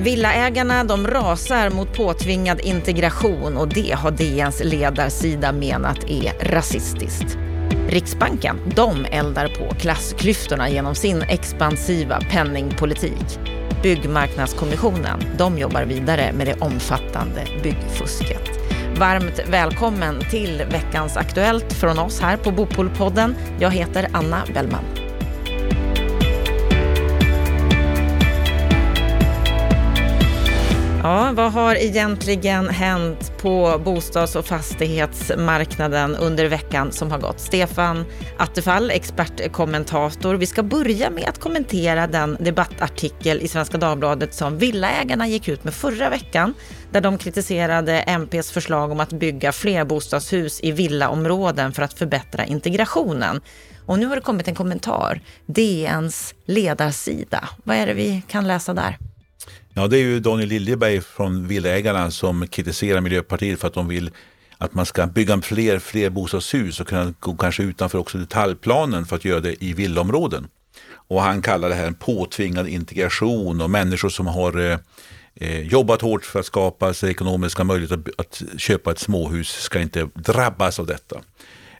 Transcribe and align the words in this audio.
Mm. 0.00 0.04
Villaägarna 0.04 0.84
de 0.84 1.06
rasar 1.06 1.70
mot 1.70 1.96
påtvingad 1.96 2.60
integration 2.60 3.56
och 3.56 3.68
det 3.68 3.92
har 3.92 4.10
DNs 4.10 4.62
ledarsida 4.64 5.52
menat 5.52 6.10
är 6.10 6.32
rasistiskt. 6.50 7.38
Riksbanken 7.88 8.56
de 8.76 9.04
eldar 9.04 9.48
på 9.48 9.74
klassklyftorna 9.74 10.70
genom 10.70 10.94
sin 10.94 11.22
expansiva 11.22 12.20
penningpolitik. 12.30 13.38
Byggmarknadskommissionen 13.82 15.20
de 15.38 15.58
jobbar 15.58 15.82
vidare 15.82 16.32
med 16.32 16.46
det 16.46 16.60
omfattande 16.60 17.46
byggfusket. 17.62 18.50
Varmt 18.98 19.40
välkommen 19.50 20.20
till 20.30 20.62
veckans 20.70 21.16
Aktuellt 21.16 21.72
från 21.72 21.98
oss 21.98 22.20
här 22.20 22.36
på 22.36 22.50
Bopolpodden. 22.50 23.34
Jag 23.58 23.70
heter 23.70 24.08
Anna 24.12 24.42
Bellman. 24.54 25.09
Ja, 31.02 31.32
vad 31.34 31.52
har 31.52 31.74
egentligen 31.74 32.68
hänt 32.68 33.32
på 33.38 33.80
bostads 33.84 34.36
och 34.36 34.46
fastighetsmarknaden 34.46 36.16
under 36.16 36.48
veckan 36.48 36.92
som 36.92 37.10
har 37.10 37.18
gått? 37.18 37.40
Stefan 37.40 38.04
Attefall, 38.38 38.90
expertkommentator. 38.90 40.34
Vi 40.34 40.46
ska 40.46 40.62
börja 40.62 41.10
med 41.10 41.28
att 41.28 41.40
kommentera 41.40 42.06
den 42.06 42.36
debattartikel 42.40 43.40
i 43.40 43.48
Svenska 43.48 43.78
Dagbladet 43.78 44.34
som 44.34 44.58
Villaägarna 44.58 45.28
gick 45.28 45.48
ut 45.48 45.64
med 45.64 45.74
förra 45.74 46.10
veckan, 46.10 46.54
där 46.90 47.00
de 47.00 47.18
kritiserade 47.18 48.00
MPs 48.00 48.50
förslag 48.50 48.90
om 48.90 49.00
att 49.00 49.12
bygga 49.12 49.52
fler 49.52 49.84
bostadshus 49.84 50.60
i 50.62 50.72
villaområden 50.72 51.72
för 51.72 51.82
att 51.82 51.92
förbättra 51.92 52.44
integrationen. 52.44 53.40
Och 53.86 53.98
nu 53.98 54.06
har 54.06 54.16
det 54.16 54.22
kommit 54.22 54.48
en 54.48 54.54
kommentar, 54.54 55.20
DNs 55.46 56.34
ledarsida. 56.44 57.48
Vad 57.64 57.76
är 57.76 57.86
det 57.86 57.94
vi 57.94 58.22
kan 58.28 58.46
läsa 58.46 58.74
där? 58.74 59.09
Ja, 59.74 59.86
det 59.86 59.96
är 59.96 60.02
ju 60.02 60.20
Daniel 60.20 60.48
Liljeberg 60.48 61.00
från 61.00 61.48
Villaägarna 61.48 62.10
som 62.10 62.46
kritiserar 62.46 63.00
Miljöpartiet 63.00 63.60
för 63.60 63.68
att 63.68 63.74
de 63.74 63.88
vill 63.88 64.10
att 64.58 64.74
man 64.74 64.86
ska 64.86 65.06
bygga 65.06 65.40
fler, 65.40 65.78
fler 65.78 66.10
bostadshus 66.10 66.80
och 66.80 66.88
kunna 66.88 67.14
gå 67.20 67.36
kanske 67.36 67.62
utanför 67.62 67.98
också 67.98 68.18
detaljplanen 68.18 69.06
för 69.06 69.16
att 69.16 69.24
göra 69.24 69.40
det 69.40 69.64
i 69.64 69.72
villaområden. 69.72 70.48
Och 70.92 71.22
han 71.22 71.42
kallar 71.42 71.68
det 71.68 71.74
här 71.74 71.86
en 71.86 71.94
påtvingad 71.94 72.68
integration 72.68 73.60
och 73.60 73.70
människor 73.70 74.08
som 74.08 74.26
har 74.26 74.58
eh, 74.58 74.78
eh 75.34 75.60
jobbat 75.60 76.02
hårt 76.02 76.24
för 76.24 76.40
att 76.40 76.46
skapa 76.46 76.94
sig 76.94 77.10
ekonomiska 77.10 77.64
möjligheter 77.64 78.12
att, 78.18 78.20
att 78.20 78.60
köpa 78.60 78.90
ett 78.90 78.98
småhus 78.98 79.48
ska 79.48 79.80
inte 79.80 80.08
drabbas 80.14 80.78
av 80.78 80.86
detta. 80.86 81.20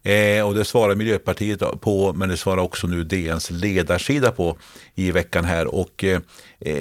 Eh, 0.03 0.47
och 0.47 0.55
det 0.55 0.65
svarar 0.65 0.95
Miljöpartiet 0.95 1.81
på, 1.81 2.13
men 2.13 2.29
det 2.29 2.37
svarar 2.37 2.63
också 2.63 2.87
nu 2.87 3.05
DNs 3.05 3.51
ledarsida 3.51 4.33
på 4.33 4.59
i 4.95 5.11
veckan 5.11 5.45
här. 5.45 5.75
Och 5.75 6.05
eh, 6.05 6.21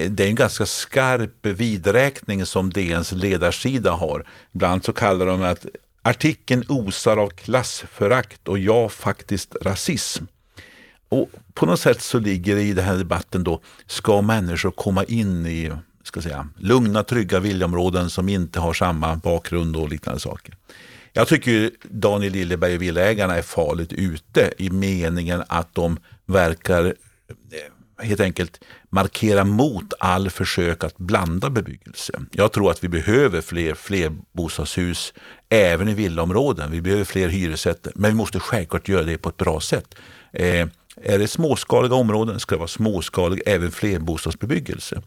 det 0.09 0.23
är 0.23 0.27
en 0.27 0.35
ganska 0.35 0.65
skarp 0.65 1.45
vidräkning 1.45 2.45
som 2.45 2.69
DNs 2.69 3.11
ledarsida 3.11 3.91
har. 3.91 4.25
Ibland 4.53 4.85
så 4.85 4.93
kallar 4.93 5.25
de 5.25 5.43
att 5.43 5.65
artikeln 6.01 6.63
osar 6.67 7.17
av 7.17 7.29
klassförakt 7.29 8.47
och 8.47 8.59
ja, 8.59 8.89
faktiskt 8.89 9.55
rasism. 9.61 10.23
Och 11.09 11.29
på 11.53 11.65
något 11.65 11.79
sätt 11.79 12.01
så 12.01 12.19
ligger 12.19 12.55
det 12.55 12.61
i 12.61 12.73
den 12.73 12.85
här 12.85 12.97
debatten 12.97 13.43
då, 13.43 13.61
ska 13.87 14.21
människor 14.21 14.71
komma 14.71 15.03
in 15.03 15.45
i 15.45 15.71
ska 16.03 16.21
säga, 16.21 16.47
lugna, 16.57 17.03
trygga 17.03 17.39
villaområden 17.39 18.09
som 18.09 18.29
inte 18.29 18.59
har 18.59 18.73
samma 18.73 19.15
bakgrund 19.15 19.75
och 19.75 19.89
liknande 19.89 20.19
saker. 20.19 20.55
Jag 21.19 21.27
tycker 21.27 21.71
Daniel 21.83 22.33
Lilleberg 22.33 22.75
och 22.75 22.81
Villaägarna 22.81 23.35
är 23.37 23.41
farligt 23.41 23.93
ute 23.93 24.53
i 24.57 24.69
meningen 24.69 25.43
att 25.47 25.75
de 25.75 25.99
verkar 26.25 26.85
eh, 26.85 28.05
helt 28.05 28.19
enkelt 28.19 28.59
markera 28.89 29.43
mot 29.43 29.93
all 29.99 30.29
försök 30.29 30.83
att 30.83 30.97
blanda 30.97 31.49
bebyggelse. 31.49 32.13
Jag 32.31 32.51
tror 32.51 32.71
att 32.71 32.83
vi 32.83 32.87
behöver 32.87 33.41
fler, 33.41 33.73
fler 33.73 34.11
bostadshus 34.31 35.13
även 35.49 35.89
i 35.89 35.93
villaområden. 35.93 36.71
Vi 36.71 36.81
behöver 36.81 37.03
fler 37.03 37.29
hyresrätter, 37.29 37.91
men 37.95 38.11
vi 38.11 38.17
måste 38.17 38.39
självklart 38.39 38.89
göra 38.89 39.03
det 39.03 39.17
på 39.17 39.29
ett 39.29 39.37
bra 39.37 39.59
sätt. 39.59 39.95
Eh, 40.33 40.67
är 41.01 41.19
det 41.19 41.27
småskaliga 41.27 41.95
områden 41.95 42.39
ska 42.39 42.55
det 42.55 42.59
vara 42.59 42.67
småskalig 42.67 43.41
även 43.45 43.71
flerbostadsbebyggelse. 43.71 45.01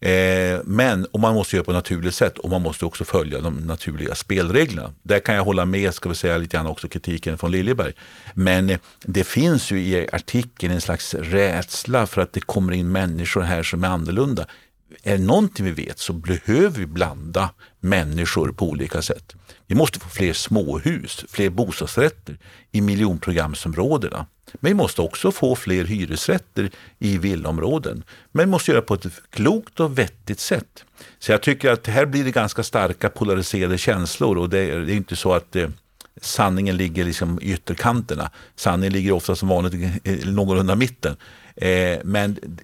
Eh, 0.00 0.60
men 0.64 1.04
och 1.04 1.20
man 1.20 1.34
måste 1.34 1.56
göra 1.56 1.64
på 1.64 1.70
ett 1.70 1.76
naturligt 1.76 2.14
sätt 2.14 2.38
och 2.38 2.50
man 2.50 2.62
måste 2.62 2.84
också 2.84 3.04
följa 3.04 3.40
de 3.40 3.54
naturliga 3.54 4.14
spelreglerna. 4.14 4.92
Där 5.02 5.18
kan 5.18 5.34
jag 5.34 5.44
hålla 5.44 5.64
med, 5.64 5.94
ska 5.94 6.08
vi 6.08 6.14
säga 6.14 6.38
lite 6.38 6.56
grann 6.56 6.66
också 6.66 6.88
kritiken 6.88 7.38
från 7.38 7.50
Liljeberg. 7.50 7.92
Men 8.34 8.70
eh, 8.70 8.78
det 9.02 9.24
finns 9.24 9.70
ju 9.70 9.80
i 9.80 10.08
artikeln 10.12 10.74
en 10.74 10.80
slags 10.80 11.14
rädsla 11.14 12.06
för 12.06 12.20
att 12.20 12.32
det 12.32 12.40
kommer 12.40 12.72
in 12.72 12.92
människor 12.92 13.40
här 13.40 13.62
som 13.62 13.84
är 13.84 13.88
annorlunda. 13.88 14.46
Är 15.02 15.18
det 15.18 15.24
någonting 15.24 15.64
vi 15.66 15.72
vet 15.72 15.98
så 15.98 16.12
behöver 16.12 16.78
vi 16.78 16.86
blanda 16.86 17.50
människor 17.80 18.52
på 18.52 18.68
olika 18.68 19.02
sätt. 19.02 19.34
Vi 19.66 19.74
måste 19.74 20.00
få 20.00 20.08
fler 20.08 20.32
småhus, 20.32 21.24
fler 21.28 21.50
bostadsrätter 21.50 22.38
i 22.72 22.80
miljonprogramsområdena. 22.80 24.26
Men 24.52 24.70
vi 24.70 24.74
måste 24.74 25.02
också 25.02 25.32
få 25.32 25.56
fler 25.56 25.84
hyresrätter 25.84 26.70
i 26.98 27.18
villaområden. 27.18 28.04
Men 28.32 28.46
vi 28.46 28.50
måste 28.50 28.70
göra 28.70 28.80
det 28.80 28.86
på 28.86 28.94
ett 28.94 29.06
klokt 29.30 29.80
och 29.80 29.98
vettigt 29.98 30.40
sätt. 30.40 30.84
Så 31.18 31.32
jag 31.32 31.42
tycker 31.42 31.70
att 31.70 31.86
här 31.86 32.06
blir 32.06 32.24
det 32.24 32.30
ganska 32.30 32.62
starka 32.62 33.08
polariserade 33.08 33.78
känslor 33.78 34.38
och 34.38 34.48
det 34.48 34.58
är, 34.58 34.78
det 34.78 34.92
är 34.92 34.96
inte 34.96 35.16
så 35.16 35.32
att 35.32 35.56
eh, 35.56 35.68
sanningen 36.20 36.76
ligger 36.76 37.04
liksom 37.04 37.40
i 37.42 37.52
ytterkanterna. 37.52 38.30
Sanningen 38.56 38.92
ligger 38.92 39.12
ofta 39.12 39.36
som 39.36 39.48
vanligt 39.48 40.04
någorlunda 40.24 40.74
mitten. 40.74 41.16
Eh, 41.56 41.98
men 42.04 42.58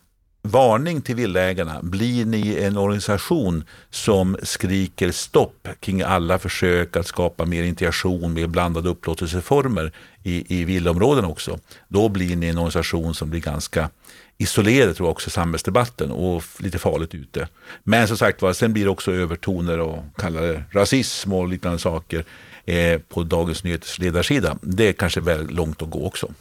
Varning 0.45 1.01
till 1.01 1.17
villaägarna. 1.17 1.83
Blir 1.83 2.27
ni 2.27 2.57
en 2.57 2.77
organisation 2.77 3.65
som 3.91 4.37
skriker 4.43 5.11
stopp 5.11 5.69
kring 5.81 6.03
alla 6.03 6.39
försök 6.39 6.97
att 6.97 7.07
skapa 7.07 7.45
mer 7.45 7.63
integration, 7.63 8.33
mer 8.33 8.47
blandade 8.47 8.89
upplåtelseformer 8.89 9.93
i, 10.23 10.61
i 10.61 10.65
villaområden 10.65 11.25
också. 11.25 11.59
Då 11.89 12.09
blir 12.09 12.37
ni 12.37 12.49
en 12.49 12.59
organisation 12.59 13.15
som 13.15 13.31
blir 13.31 13.41
ganska 13.41 13.91
isolerad 14.39 14.97
tror 14.97 15.07
jag 15.07 15.13
också 15.13 15.29
i 15.29 15.31
samhällsdebatten 15.31 16.11
och 16.11 16.43
lite 16.59 16.79
farligt 16.79 17.15
ute. 17.15 17.49
Men 17.83 18.09
som 18.09 18.17
sagt 18.17 18.43
var, 18.43 18.53
sen 18.53 18.73
blir 18.73 18.85
det 18.85 18.91
också 18.91 19.13
övertoner 19.13 19.79
och 19.79 20.05
kallar 20.17 20.43
det 20.43 20.65
rasism 20.71 21.33
och 21.33 21.49
liknande 21.49 21.79
saker 21.79 22.25
eh, 22.65 22.99
på 22.99 23.23
Dagens 23.23 23.65
Nyheters 23.65 23.99
ledarsida. 23.99 24.59
Det 24.63 24.89
är 24.89 24.93
kanske 24.93 25.21
väl 25.21 25.51
långt 25.51 25.83
att 25.83 25.91
gå 25.91 26.07
också. 26.07 26.33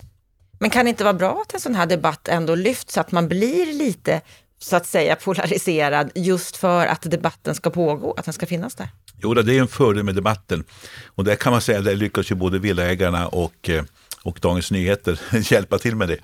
Men 0.62 0.70
kan 0.70 0.86
det 0.86 0.90
inte 0.90 1.04
vara 1.04 1.14
bra 1.14 1.42
att 1.42 1.54
en 1.54 1.60
sån 1.60 1.76
här 1.76 1.86
debatt 1.86 2.28
ändå 2.28 2.56
lyfts, 2.56 2.94
så 2.94 3.02
att 3.02 3.12
man 3.12 3.28
blir 3.28 3.74
lite 3.74 4.22
så 4.60 4.76
att 4.76 4.86
säga 4.86 5.16
polariserad 5.16 6.12
just 6.16 6.58
för 6.58 6.86
att 6.88 7.02
debatten 7.02 7.56
ska 7.56 7.70
pågå, 7.70 8.14
att 8.14 8.26
den 8.26 8.34
ska 8.34 8.46
finnas 8.46 8.76
där? 8.76 8.88
Jo, 9.22 9.34
det 9.34 9.56
är 9.56 9.60
en 9.60 9.68
fördel 9.68 10.04
med 10.04 10.16
debatten. 10.16 10.64
Och 11.06 11.24
där 11.24 11.36
kan 11.36 11.52
man 11.52 11.62
säga, 11.62 11.82
där 11.82 11.96
lyckas 11.96 12.32
ju 12.32 12.36
både 12.36 12.60
Villaägarna 12.60 13.28
och 13.28 13.70
eh, 13.70 13.84
och 14.24 14.40
Dagens 14.42 14.72
Nyheter 14.72 15.20
hjälpa 15.52 15.78
till 15.78 15.96
med 15.96 16.08
det. 16.08 16.18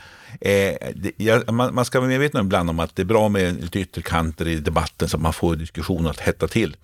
Eh, 0.52 0.92
det 0.96 1.12
ja, 1.18 1.52
man, 1.52 1.76
man, 1.76 1.86
ska 1.86 2.00
vara 2.00 2.10
medveten 2.10 2.46
ibland 2.46 2.70
om 2.70 2.80
att 2.80 2.96
det 2.96 3.02
är 3.02 3.06
bra 3.06 3.30
med 3.30 3.62
lite 3.62 3.80
ytterkanter 3.80 4.48
i 4.48 4.56
debatten 4.56 5.10
så 5.10 5.18
att 5.18 5.24
man 5.24 5.34
får 5.34 5.56
diskussionen 5.56 6.08
att 6.08 6.20
hetta 6.20 6.48
till. 6.48 6.76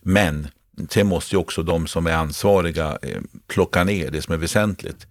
Men 0.00 0.48
sen 0.90 1.06
måste 1.06 1.34
ju 1.34 1.38
också 1.38 1.62
de 1.62 1.86
som 1.86 2.06
är 2.06 2.12
ansvariga 2.12 2.98
eh, 3.02 3.20
plocka 3.46 3.84
ner 3.84 4.10
det 4.10 4.22
som 4.22 4.34
är 4.34 4.38
väsentligt. 4.38 5.06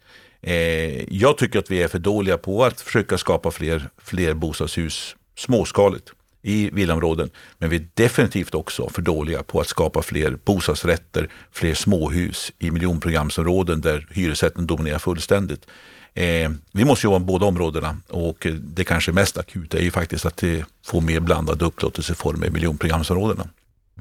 Eh, 0.47 1.13
jag 1.13 1.37
tycker 1.37 1.59
att 1.59 1.71
vi 1.71 1.83
är 1.83 1.87
för 1.87 1.99
dåliga 1.99 2.37
på 2.37 2.65
att 2.65 2.81
försöka 2.81 3.17
skapa 3.17 3.51
fler, 3.51 3.89
fler 3.97 4.33
bostadshus 4.33 5.15
småskaligt 5.37 6.11
i 6.41 6.69
villaområden. 6.73 7.29
Men 7.57 7.69
vi 7.69 7.75
är 7.75 7.87
definitivt 7.93 8.55
också 8.55 8.89
för 8.89 9.01
dåliga 9.01 9.43
på 9.43 9.59
att 9.59 9.67
skapa 9.67 10.01
fler 10.01 10.37
bostadsrätter, 10.45 11.29
fler 11.51 11.73
småhus 11.73 12.51
i 12.59 12.71
miljonprogramsområden 12.71 13.81
där 13.81 14.07
hyresrätten 14.11 14.67
dominerar 14.67 14.99
fullständigt. 14.99 15.65
Eh, 16.13 16.51
vi 16.71 16.85
måste 16.85 17.07
jobba 17.07 17.19
med 17.19 17.27
båda 17.27 17.45
områdena 17.45 17.97
och 18.09 18.47
det 18.59 18.83
kanske 18.83 19.11
mest 19.11 19.37
akuta 19.37 19.77
är 19.77 19.81
ju 19.81 19.91
faktiskt 19.91 20.25
att 20.25 20.43
eh, 20.43 20.59
få 20.85 21.01
mer 21.01 21.19
blandade 21.19 21.65
upplåtelseformer 21.65 22.47
i 22.47 22.49
miljonprogramsområdena. 22.49 23.47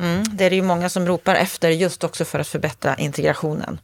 Mm, 0.01 0.25
det 0.33 0.45
är 0.45 0.51
det 0.51 0.57
ju 0.57 0.63
många 0.63 0.89
som 0.89 1.07
ropar 1.07 1.35
efter 1.35 1.71
just 1.71 2.05
också 2.05 2.25
för 2.25 2.39
att 2.39 2.49
förbättra 2.49 2.95
integrationen. 2.95 3.79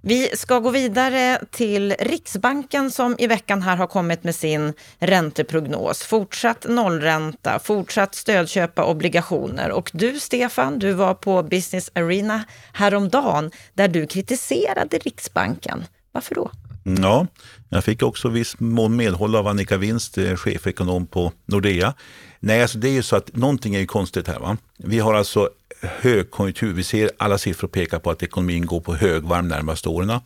Vi 0.00 0.30
ska 0.34 0.58
gå 0.58 0.70
vidare 0.70 1.40
till 1.50 1.94
Riksbanken 1.98 2.90
som 2.90 3.16
i 3.18 3.26
veckan 3.26 3.62
här 3.62 3.76
har 3.76 3.86
kommit 3.86 4.24
med 4.24 4.34
sin 4.34 4.72
ränteprognos. 4.98 6.02
Fortsatt 6.02 6.66
nollränta, 6.68 7.58
fortsatt 7.58 8.14
stödköpa 8.14 8.84
obligationer. 8.84 9.70
Och 9.70 9.90
du 9.94 10.20
Stefan, 10.20 10.78
du 10.78 10.92
var 10.92 11.14
på 11.14 11.42
Business 11.42 11.90
Arena 11.94 12.44
häromdagen 12.72 13.50
där 13.74 13.88
du 13.88 14.06
kritiserade 14.06 14.98
Riksbanken. 14.98 15.84
Varför 16.12 16.34
då? 16.34 16.50
Ja, 16.84 17.26
jag 17.68 17.84
fick 17.84 18.02
också 18.02 18.28
viss 18.28 18.60
mån 18.60 18.96
medhåll 18.96 19.36
av 19.36 19.46
Annika 19.46 19.76
Winst, 19.76 20.18
eh, 20.18 20.36
chefekonom 20.36 21.06
på 21.06 21.32
Nordea. 21.46 21.94
Nej, 22.40 22.62
alltså 22.62 22.78
det 22.78 22.88
är 22.88 22.92
ju 22.92 23.02
så 23.02 23.16
att 23.16 23.36
någonting 23.36 23.74
är 23.74 23.80
ju 23.80 23.86
konstigt 23.86 24.28
här. 24.28 24.38
Va? 24.38 24.56
Vi 24.78 24.98
har 24.98 25.14
alltså 25.14 25.50
högkonjunktur. 25.80 26.72
Vi 26.72 26.82
ser 26.82 27.10
alla 27.18 27.38
siffror 27.38 27.68
peka 27.68 27.98
på 27.98 28.10
att 28.10 28.22
ekonomin 28.22 28.66
går 28.66 28.80
på 28.80 28.94
högvarm 28.94 29.48
närmaste 29.48 29.88
åren. 29.88 30.20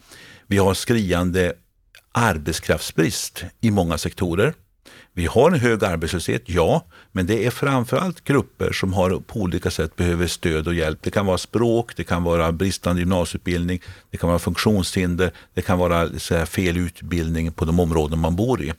Vi 0.47 0.59
har 0.59 0.75
skriande 0.75 1.53
arbetskraftsbrist 2.13 3.45
i 3.61 3.71
många 3.71 3.99
sektorer. 3.99 4.55
Vi 5.13 5.27
har 5.27 5.51
en 5.51 5.61
hög 5.61 5.85
arbetslöshet, 5.85 6.43
ja, 6.47 6.87
men 7.13 7.27
det 7.27 7.47
är 7.47 7.51
framförallt 7.51 8.25
grupper 8.25 8.73
som 8.73 8.93
har 8.93 9.11
på 9.11 9.41
olika 9.41 9.71
sätt 9.71 9.97
behöver 9.97 10.27
stöd 10.27 10.67
och 10.67 10.75
hjälp. 10.75 10.99
Det 11.03 11.11
kan 11.11 11.27
vara 11.27 11.39
språk, 11.39 11.97
det 11.97 12.05
kan 12.05 12.23
vara 12.23 12.53
bristande 12.53 13.01
gymnasieutbildning, 13.01 13.81
det 14.11 14.17
kan 14.17 14.29
vara 14.29 14.39
funktionshinder, 14.39 15.33
det 15.55 15.63
kan 15.63 15.79
vara 15.79 16.19
så 16.19 16.47
fel 16.47 16.77
utbildning 16.77 17.53
på 17.53 17.65
de 17.65 17.81
områden 17.81 18.19
man 18.19 18.37
bor 18.37 18.63
i. 18.63 18.73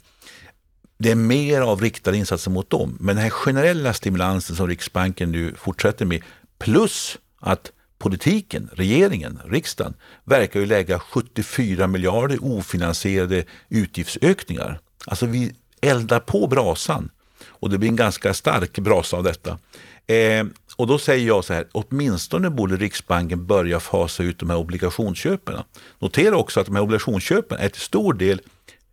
Det 0.97 1.12
är 1.12 1.15
mer 1.15 1.62
av 1.62 1.81
riktade 1.81 2.17
insatser 2.17 2.51
mot 2.51 2.69
dem. 2.69 2.97
Men 3.00 3.15
den 3.15 3.24
här 3.24 3.29
generella 3.29 3.94
stimulansen 3.94 4.56
som 4.56 4.67
Riksbanken 4.67 5.31
nu 5.31 5.53
fortsätter 5.57 6.06
med, 6.06 6.21
plus 6.61 7.17
att 7.39 7.71
politiken, 7.97 8.69
regeringen, 8.73 9.39
riksdagen 9.45 9.93
verkar 10.23 10.59
ju 10.59 10.65
lägga 10.65 10.99
74 10.99 11.87
miljarder 11.87 12.37
ofinansierade 12.41 13.43
utgiftsökningar. 13.69 14.79
Alltså 15.05 15.25
vi 15.25 15.55
eldar 15.81 16.19
på 16.19 16.47
brasan 16.47 17.09
och 17.47 17.69
det 17.69 17.77
blir 17.77 17.89
en 17.89 17.95
ganska 17.95 18.33
stark 18.33 18.79
brasa 18.79 19.17
av 19.17 19.23
detta. 19.23 19.59
Eh, 20.07 20.45
och 20.75 20.87
då 20.87 20.97
säger 20.99 21.27
jag 21.27 21.45
så 21.45 21.53
här, 21.53 21.67
åtminstone 21.71 22.49
borde 22.49 22.75
Riksbanken 22.75 23.45
börja 23.45 23.79
fasa 23.79 24.23
ut 24.23 24.39
de 24.39 24.49
här 24.49 24.57
obligationsköpen. 24.57 25.63
Notera 25.99 26.37
också 26.37 26.59
att 26.59 26.65
de 26.65 26.75
här 26.75 26.83
obligationsköpen 26.83 27.59
är 27.59 27.69
till 27.69 27.81
stor 27.81 28.13
del 28.13 28.41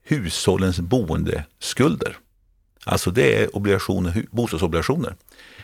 hushållens 0.02 0.80
boendeskulder. 0.80 2.16
Alltså 2.84 3.10
det 3.10 3.42
är 3.42 3.56
obligationer, 3.56 4.26
bostadsobligationer. 4.30 5.14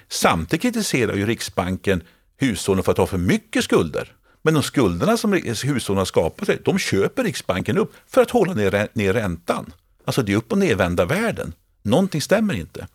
Samtidigt 0.09 0.63
kritiserar 0.63 1.15
ju 1.15 1.27
Riksbanken 1.27 2.03
hushållen 2.37 2.85
för 2.85 2.93
att 2.93 2.99
ha 2.99 3.07
för 3.07 3.19
mycket 3.19 3.65
skulder. 3.65 4.13
Men 4.43 4.55
de 4.55 4.63
skulderna 4.63 5.17
som 5.17 5.33
hushållen 5.65 5.99
har 5.99 6.05
skapat 6.05 6.47
sig, 6.47 6.59
de 6.65 6.79
köper 6.79 7.25
Riksbanken 7.25 7.79
upp 7.79 7.93
för 8.07 8.23
att 8.23 8.31
hålla 8.31 8.55
ner, 8.55 8.89
ner 8.93 9.13
räntan. 9.13 9.73
Alltså 10.05 10.23
det 10.23 10.33
är 10.33 10.37
upp 10.37 10.53
och 10.53 10.59
nedvända 10.59 11.05
världen. 11.05 11.53
Någonting 11.83 12.23
stämmer 12.23 12.55
inte. 12.55 12.87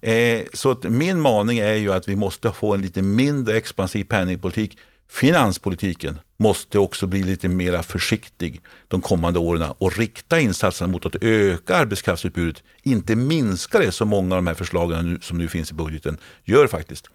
Eh, 0.00 0.42
så 0.52 0.70
att 0.70 0.82
min 0.82 1.20
maning 1.20 1.58
är 1.58 1.74
ju 1.74 1.92
att 1.92 2.08
vi 2.08 2.16
måste 2.16 2.52
få 2.52 2.74
en 2.74 2.82
lite 2.82 3.02
mindre 3.02 3.56
expansiv 3.56 4.04
penningpolitik. 4.04 4.78
Finanspolitiken 5.12 6.18
måste 6.36 6.78
också 6.78 7.06
bli 7.06 7.22
lite 7.22 7.48
mer 7.48 7.82
försiktig 7.82 8.60
de 8.88 9.00
kommande 9.00 9.38
åren 9.38 9.72
och 9.78 9.98
rikta 9.98 10.40
insatserna 10.40 10.92
mot 10.92 11.06
att 11.06 11.16
öka 11.20 11.76
arbetskraftsutbudet, 11.76 12.62
inte 12.82 13.16
minska 13.16 13.78
det 13.78 13.92
som 13.92 14.08
många 14.08 14.34
av 14.34 14.38
de 14.38 14.46
här 14.46 14.54
förslagen 14.54 15.18
som 15.22 15.38
nu 15.38 15.48
finns 15.48 15.70
i 15.70 15.74
budgeten 15.74 16.18
gör 16.44 16.66
faktiskt. 16.66 17.06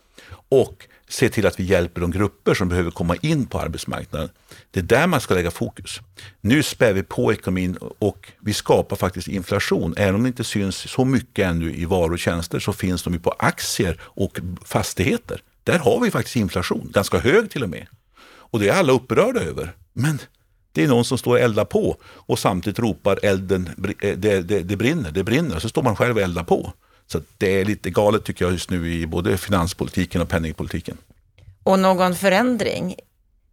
Och 0.50 0.88
se 1.10 1.30
till 1.30 1.48
att 1.48 1.60
vi 1.60 1.64
hjälper 1.64 2.02
de 2.02 2.12
grupper 2.12 2.54
som 2.54 2.70
behöver 2.70 2.92
komma 2.92 3.16
in 3.16 3.46
på 3.46 3.60
arbetsmarknaden. 3.60 4.30
Det 4.72 4.80
är 4.80 4.84
där 4.84 5.08
man 5.08 5.22
ska 5.22 5.34
lägga 5.34 5.52
fokus. 5.52 6.00
Nu 6.42 6.64
spär 6.64 6.94
vi 6.94 7.04
på 7.04 7.34
ekonomin 7.34 7.78
och 8.00 8.32
vi 8.40 8.54
skapar 8.54 8.96
faktiskt 8.96 9.28
inflation. 9.28 9.94
Även 9.98 10.16
om 10.16 10.24
det 10.24 10.28
inte 10.28 10.44
syns 10.44 10.76
så 10.76 11.06
mycket 11.06 11.46
ännu 11.46 11.76
i 11.76 11.86
varor 11.86 12.14
och 12.14 12.20
tjänster 12.20 12.60
så 12.60 12.74
finns 12.74 13.04
de 13.04 13.14
ju 13.14 13.20
på 13.20 13.36
aktier 13.40 14.00
och 14.02 14.40
fastigheter. 14.66 15.42
Där 15.68 15.80
har 15.80 16.00
vi 16.00 16.12
faktiskt 16.12 16.36
inflation, 16.36 16.90
ganska 16.94 17.20
hög 17.20 17.50
till 17.50 17.64
och 17.64 17.70
med. 17.70 17.88
Och 18.26 18.60
det 18.60 18.70
är 18.70 18.74
alla 18.74 18.94
upprörda 18.94 19.40
över. 19.40 19.76
Men 19.94 20.20
det 20.72 20.84
är 20.84 20.88
någon 20.88 21.06
som 21.06 21.18
står 21.18 21.32
och 21.32 21.40
eldar 21.40 21.66
på 21.66 21.98
och 22.04 22.40
samtidigt 22.40 22.80
ropar 22.80 23.20
elden, 23.24 23.70
eh, 24.00 24.18
det, 24.18 24.42
det, 24.42 24.60
det 24.60 24.76
brinner, 24.76 25.12
det 25.12 25.24
brinner. 25.24 25.60
Så 25.60 25.70
står 25.70 25.84
man 25.84 25.96
själv 25.96 26.16
och 26.16 26.22
eldar 26.22 26.44
på. 26.44 26.74
Så 27.08 27.22
det 27.38 27.62
är 27.62 27.66
lite 27.66 27.90
galet 27.90 28.24
tycker 28.24 28.46
jag 28.46 28.52
just 28.52 28.70
nu 28.70 28.94
i 28.94 29.08
både 29.08 29.38
finanspolitiken 29.38 30.22
och 30.22 30.30
penningpolitiken. 30.30 30.98
Och 31.64 31.80
någon 31.80 32.16
förändring 32.16 32.96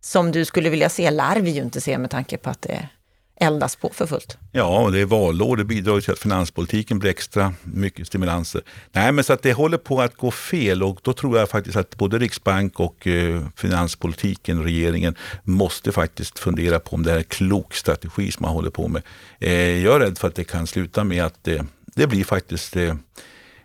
som 0.00 0.32
du 0.32 0.44
skulle 0.44 0.70
vilja 0.70 0.88
se 0.88 1.11
lär 1.11 1.40
vi 1.40 1.50
ju 1.50 1.62
inte 1.62 1.81
se 1.81 1.99
med 1.99 2.11
tanke 2.11 2.38
på 2.38 2.50
att 2.50 2.62
det 2.62 2.88
eldas 3.37 3.77
på 3.77 3.91
för 3.95 4.07
fullt. 4.07 4.39
Ja, 4.53 4.81
och 4.81 4.93
det 4.93 5.01
är 5.01 5.05
valår. 5.05 5.57
Det 5.57 5.65
bidrar 5.65 6.01
till 6.01 6.13
att 6.13 6.19
finanspolitiken 6.19 6.99
blir 6.99 7.11
extra 7.11 7.55
mycket 7.63 8.07
stimulanser. 8.07 8.63
Nej, 8.93 9.13
men 9.13 9.25
så 9.25 9.33
att 9.33 9.43
det 9.43 9.53
håller 9.53 9.79
på 9.79 10.01
att 10.01 10.17
gå 10.17 10.31
fel 10.31 10.83
och 10.83 10.99
då 11.03 11.13
tror 11.13 11.39
jag 11.39 11.49
faktiskt 11.49 11.77
att 11.77 11.97
både 11.97 12.19
Riksbank 12.19 12.81
och 12.81 13.07
eh, 13.07 13.43
finanspolitiken, 13.57 14.63
regeringen, 14.63 15.15
måste 15.43 15.93
faktiskt 15.93 16.39
fundera 16.39 16.81
på 16.81 16.97
om 16.97 17.03
det 17.03 17.13
är 17.13 17.17
en 17.17 17.25
klok 17.25 17.75
strategi 17.75 18.33
som 18.33 18.43
man 18.43 18.53
håller 18.53 18.71
på 18.71 18.89
med. 18.89 19.03
Eh, 19.39 19.53
jag 19.85 19.97
är 19.97 20.01
rädd 20.01 20.19
för 20.19 20.29
att 20.29 20.35
det 20.35 20.45
kan 20.45 20.67
sluta 20.67 21.05
med 21.05 21.25
att 21.25 21.49
eh, 21.49 21.63
det 21.95 22.07
blir 22.07 22.25
faktiskt 22.25 22.77
eh, 22.77 22.97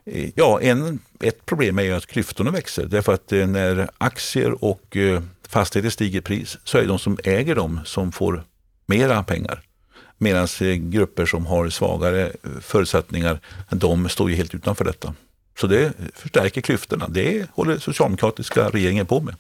eh 0.06 0.30
ja, 0.36 0.62
en, 0.62 1.00
ett 1.20 1.46
problem 1.46 1.80
är 1.80 1.84
ju 1.84 1.94
att 1.94 2.06
klyftorna 2.06 2.52
växer. 2.52 2.86
Därför 2.86 3.14
att 3.14 3.32
eh, 3.32 3.48
när 3.48 3.90
aktier 3.98 4.64
och 4.64 4.98
eh, 4.98 5.22
fastigheter 5.48 5.90
stiger 5.90 6.20
i 6.20 6.22
pris 6.22 6.58
så 6.64 6.78
är 6.78 6.82
det 6.82 6.88
de 6.88 7.00
som 7.00 7.18
äger 7.24 7.56
dem 7.56 7.80
som 7.86 8.12
får 8.12 8.44
mera 8.90 9.24
pengar. 9.24 9.62
Medan 10.18 10.48
grupper 10.92 11.26
som 11.26 11.46
har 11.46 11.70
svagare 11.70 12.32
förutsättningar, 12.62 13.40
de 13.70 14.10
står 14.10 14.30
ju 14.30 14.36
helt 14.36 14.56
utanför 14.56 14.86
detta. 14.86 15.14
Så 15.60 15.68
det 15.68 15.94
förstärker 16.14 16.62
klyftorna. 16.62 17.08
Det 17.08 17.50
håller 17.54 17.78
socialdemokratiska 17.78 18.70
regeringen 18.70 19.06
på 19.06 19.22
med 19.22 19.36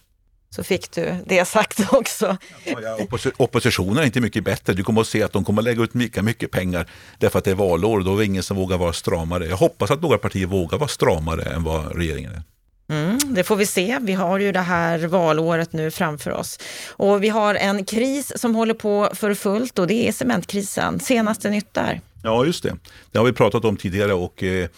så 0.49 0.63
fick 0.63 0.91
du 0.91 1.15
det 1.25 1.45
sagt 1.45 1.79
också. 1.91 2.37
Ja, 2.65 2.79
ja, 2.81 3.31
oppositionen 3.37 3.97
är 3.97 4.03
inte 4.03 4.21
mycket 4.21 4.43
bättre. 4.43 4.73
Du 4.73 4.83
kommer 4.83 5.01
att 5.01 5.07
se 5.07 5.23
att 5.23 5.33
de 5.33 5.43
kommer 5.43 5.61
att 5.61 5.65
lägga 5.65 5.83
ut 5.83 5.95
lika 5.95 6.23
mycket 6.23 6.51
pengar 6.51 6.87
därför 7.17 7.39
att 7.39 7.45
det 7.45 7.51
är 7.51 7.55
valår. 7.55 7.99
Då 7.99 8.13
är 8.13 8.17
det 8.17 8.25
ingen 8.25 8.43
som 8.43 8.57
vågar 8.57 8.77
vara 8.77 8.93
stramare. 8.93 9.45
Jag 9.45 9.57
hoppas 9.57 9.91
att 9.91 10.01
några 10.01 10.17
partier 10.17 10.45
vågar 10.45 10.77
vara 10.77 10.87
stramare 10.87 11.43
än 11.43 11.63
vad 11.63 11.95
regeringen 11.95 12.31
är. 12.31 12.43
Mm, 12.89 13.19
det 13.23 13.43
får 13.43 13.55
vi 13.55 13.65
se. 13.65 13.99
Vi 14.01 14.13
har 14.13 14.39
ju 14.39 14.51
det 14.51 14.59
här 14.59 14.99
valåret 14.99 15.73
nu 15.73 15.91
framför 15.91 16.31
oss. 16.31 16.59
Och 16.89 17.23
vi 17.23 17.29
har 17.29 17.55
en 17.55 17.85
kris 17.85 18.31
som 18.35 18.55
håller 18.55 18.73
på 18.73 19.09
för 19.13 19.33
fullt 19.33 19.79
och 19.79 19.87
det 19.87 20.07
är 20.07 20.11
cementkrisen. 20.11 20.99
Senaste 20.99 21.49
nytt 21.49 21.73
där. 21.73 22.01
Ja, 22.23 22.45
just 22.45 22.63
det. 22.63 22.75
Det 23.11 23.17
har 23.17 23.25
vi 23.25 23.33
pratat 23.33 23.65
om 23.65 23.77
tidigare 23.77 24.13
och 24.13 24.43
eh, 24.43 24.69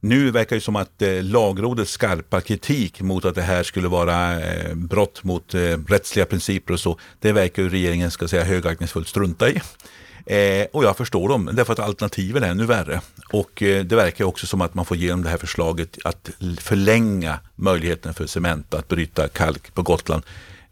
nu 0.00 0.30
verkar 0.30 0.56
det 0.56 0.60
som 0.60 0.76
att 0.76 1.02
eh, 1.02 1.22
lagrådets 1.22 1.90
skarpa 1.90 2.40
kritik 2.40 3.00
mot 3.00 3.24
att 3.24 3.34
det 3.34 3.42
här 3.42 3.62
skulle 3.62 3.88
vara 3.88 4.40
eh, 4.40 4.74
brott 4.74 5.24
mot 5.24 5.54
eh, 5.54 5.60
rättsliga 5.88 6.26
principer 6.26 6.74
och 6.74 6.80
så, 6.80 6.98
det 7.20 7.32
verkar 7.32 7.62
ju 7.62 7.68
regeringen 7.68 8.10
ska 8.10 8.28
säga 8.28 8.44
högaktningsfullt 8.44 9.08
strunta 9.08 9.50
i. 9.50 9.60
Eh, 10.28 10.66
och 10.72 10.84
jag 10.84 10.96
förstår 10.96 11.28
dem, 11.28 11.50
därför 11.52 11.72
att 11.72 11.78
alternativen 11.78 12.42
är 12.42 12.48
ännu 12.48 12.66
värre. 12.66 13.00
Och 13.32 13.62
eh, 13.62 13.84
det 13.84 13.96
verkar 13.96 14.24
också 14.24 14.46
som 14.46 14.60
att 14.60 14.74
man 14.74 14.84
får 14.84 14.96
igenom 14.96 15.22
det 15.22 15.30
här 15.30 15.36
förslaget 15.36 15.98
att 16.04 16.30
förlänga 16.60 17.38
möjligheten 17.56 18.14
för 18.14 18.26
Cementa 18.26 18.78
att 18.78 18.88
bryta 18.88 19.28
kalk 19.28 19.74
på 19.74 19.82
Gotland 19.82 20.22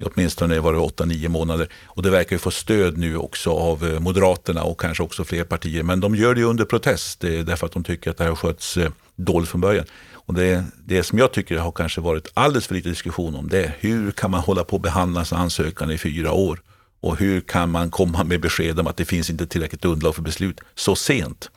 åtminstone 0.05 0.61
var 0.61 0.73
det 0.73 0.79
8-9 0.79 1.29
månader. 1.29 1.69
Och 1.85 2.03
det 2.03 2.11
verkar 2.11 2.37
ju 2.37 2.38
få 2.38 2.50
stöd 2.50 2.99
nu 2.99 3.17
också 3.17 3.50
av 3.50 3.85
eh, 3.85 4.00
Moderaterna 4.00 4.62
och 4.62 4.81
kanske 4.81 5.03
också 5.03 5.25
fler 5.25 5.44
partier. 5.44 5.82
Men 5.82 6.00
de 6.00 6.14
gör 6.14 6.35
det 6.35 6.43
under 6.43 6.64
protest 6.64 7.25
eh, 7.25 7.31
därför 7.31 7.67
att 7.67 7.73
de 7.73 7.85
tycker 7.85 8.11
att 8.11 8.17
det 8.17 8.25
här 8.25 8.29
har 8.29 8.37
skötts 8.37 8.76
eh, 8.76 8.91
dåligt 9.17 9.49
från 9.49 9.61
början. 9.61 9.85
Och 10.12 10.35
det, 10.35 10.64
det 10.85 11.02
som 11.02 11.19
jag 11.19 11.32
tycker 11.32 11.59
har 11.59 11.73
kanske 11.73 12.00
varit 12.00 12.30
alldeles 12.35 12.66
för 12.66 12.75
lite 12.75 12.88
diskussion 12.88 13.35
om 13.35 13.49
det 13.49 13.64
är 13.64 13.76
hur 13.80 14.11
kan 14.11 14.30
man 14.30 14.40
hålla 14.40 14.64
på 14.64 14.76
att 14.76 14.83
behandla 14.83 15.25
sin 15.25 15.38
ansökan 15.38 15.90
i 15.90 15.99
fyra 15.99 16.33
år? 16.33 16.61
Och 17.00 17.19
hur 17.19 17.41
kan 17.41 17.71
man 17.71 17.91
komma 17.91 18.25
med 18.25 18.41
besked 18.41 18.81
om 18.81 18.87
att 18.87 18.97
det 18.97 19.05
finns 19.05 19.31
inte 19.31 19.47
tillräckligt 19.47 19.85
underlag 19.85 20.15
för 20.15 20.23
beslut 20.23 20.61
så 20.75 20.97
sent? 20.97 21.50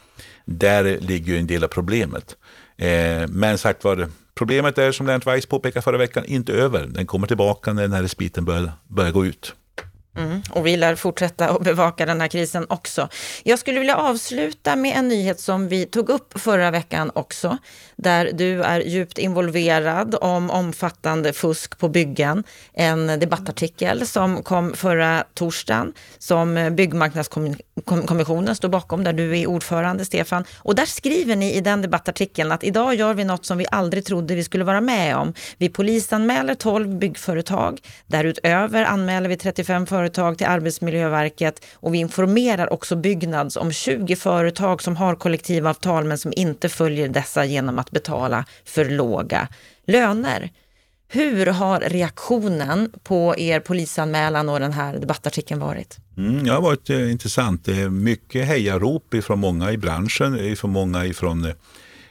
Där 0.46 1.00
ligger 1.00 1.34
ju 1.34 1.40
en 1.40 1.48
del 1.48 1.64
av 1.64 1.68
problemet. 1.68 2.36
Eh, 2.78 3.28
men 3.30 3.58
sagt 3.58 3.84
var, 3.84 4.10
problemet 4.36 4.78
är 4.78 4.92
som 4.92 5.06
Lennart 5.06 5.26
Weiss 5.26 5.46
påpekade 5.46 5.84
förra 5.84 5.98
veckan 5.98 6.26
inte 6.26 6.54
över. 6.54 6.86
Den 6.86 7.06
kommer 7.06 7.28
tillbaka 7.28 7.74
när 7.74 7.82
den 7.82 7.94
här 7.94 8.02
respiten 8.02 8.46
börjar, 8.46 8.72
börjar 8.88 9.12
gå 9.12 9.26
ut. 9.26 9.56
Mm, 10.20 10.42
och 10.50 10.68
vi 10.68 10.78
lär 10.78 10.96
fortsätta 10.96 11.50
att 11.50 11.62
bevaka 11.62 12.06
den 12.06 12.22
här 12.22 12.28
krisen 12.28 12.66
också. 12.70 13.10
Jag 13.44 13.60
skulle 13.60 13.80
vilja 13.80 13.96
avsluta 13.96 14.76
med 14.76 14.98
en 14.98 15.08
nyhet 15.08 15.40
som 15.40 15.68
vi 15.68 15.86
tog 15.86 16.10
upp 16.10 16.40
förra 16.40 16.72
veckan 16.72 17.12
också, 17.16 17.58
där 17.96 18.32
du 18.34 18.64
är 18.64 18.80
djupt 18.80 19.18
involverad 19.18 20.16
om 20.22 20.50
omfattande 20.50 21.34
fusk 21.34 21.78
på 21.78 21.90
byggen. 21.90 22.44
En 22.74 23.08
debattartikel 23.20 24.08
som 24.08 24.44
kom 24.44 24.74
förra 24.74 25.24
torsdagen 25.34 25.94
som 26.18 26.76
Byggmarknadskommissionen 26.76 28.56
står 28.56 28.70
bakom, 28.70 29.04
där 29.04 29.14
du 29.14 29.40
är 29.40 29.48
ordförande, 29.48 30.06
Stefan. 30.06 30.44
Och 30.58 30.76
där 30.76 30.86
skriver 30.86 31.36
ni 31.36 31.54
i 31.56 31.62
den 31.62 31.82
debattartikeln 31.82 32.52
att 32.52 32.64
idag 32.64 32.96
gör 32.96 33.14
vi 33.14 33.24
något 33.24 33.46
som 33.46 33.58
vi 33.58 33.66
aldrig 33.72 34.06
trodde 34.06 34.36
vi 34.36 34.44
skulle 34.44 34.64
vara 34.64 34.82
med 34.82 35.18
om. 35.18 35.34
Vi 35.58 35.70
polisanmäler 35.70 36.56
12 36.56 37.00
byggföretag. 37.00 37.80
Därutöver 38.08 38.84
anmäler 38.84 39.30
vi 39.30 39.38
35 39.38 39.86
företag 39.86 40.09
företag 40.10 40.38
till 40.38 40.48
Arbetsmiljöverket 40.48 41.66
och 41.74 41.94
vi 41.94 41.98
informerar 41.98 42.74
också 42.74 42.96
Byggnads 42.96 43.58
om 43.58 43.72
20 43.72 44.16
företag 44.16 44.82
som 44.82 44.96
har 44.96 45.16
kollektivavtal 45.16 46.06
men 46.06 46.18
som 46.18 46.34
inte 46.36 46.70
följer 46.70 47.08
dessa 47.08 47.46
genom 47.46 47.80
att 47.80 47.92
betala 47.92 48.46
för 48.66 48.86
låga 48.86 49.48
löner. 49.88 50.50
Hur 51.12 51.46
har 51.46 51.80
reaktionen 51.80 52.92
på 53.04 53.36
er 53.38 53.60
polisanmälan 53.60 54.50
och 54.50 54.60
den 54.60 54.74
här 54.74 55.00
debattartikeln 55.00 55.60
varit? 55.60 55.98
Mm, 56.18 56.44
det 56.44 56.52
har 56.52 56.62
varit 56.62 56.90
eh, 56.90 57.12
intressant. 57.12 57.66
Det 57.66 57.82
är 57.82 57.90
mycket 57.90 58.46
hejarop 58.46 59.16
från 59.24 59.40
många 59.40 59.72
i 59.72 59.78
branschen, 59.78 60.56
från 60.56 60.72
många 60.72 61.14
från 61.14 61.46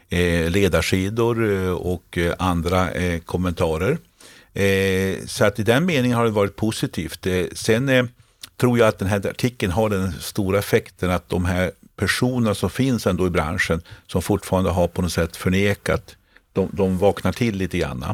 eh, 0.08 0.50
ledarsidor 0.50 1.52
eh, 1.52 1.70
och 1.70 2.18
eh, 2.18 2.34
andra 2.38 2.90
eh, 2.90 3.20
kommentarer. 3.20 3.98
Eh, 4.54 5.26
så 5.26 5.44
att 5.44 5.58
i 5.58 5.62
den 5.62 5.86
meningen 5.86 6.16
har 6.16 6.24
det 6.24 6.30
varit 6.30 6.56
positivt. 6.56 7.26
Eh, 7.26 7.44
sen 7.52 7.88
eh, 7.88 8.04
tror 8.56 8.78
jag 8.78 8.88
att 8.88 8.98
den 8.98 9.08
här 9.08 9.26
artikeln 9.26 9.72
har 9.72 9.90
den 9.90 10.12
stora 10.12 10.58
effekten 10.58 11.10
att 11.10 11.28
de 11.28 11.44
här 11.44 11.72
personerna 11.96 12.54
som 12.54 12.70
finns 12.70 13.06
ändå 13.06 13.26
i 13.26 13.30
branschen 13.30 13.82
som 14.06 14.22
fortfarande 14.22 14.70
har 14.70 14.88
på 14.88 15.02
något 15.02 15.12
sätt 15.12 15.36
förnekat, 15.36 16.16
de, 16.52 16.68
de 16.72 16.98
vaknar 16.98 17.32
till 17.32 17.56
lite 17.56 17.78
grann. 17.78 18.04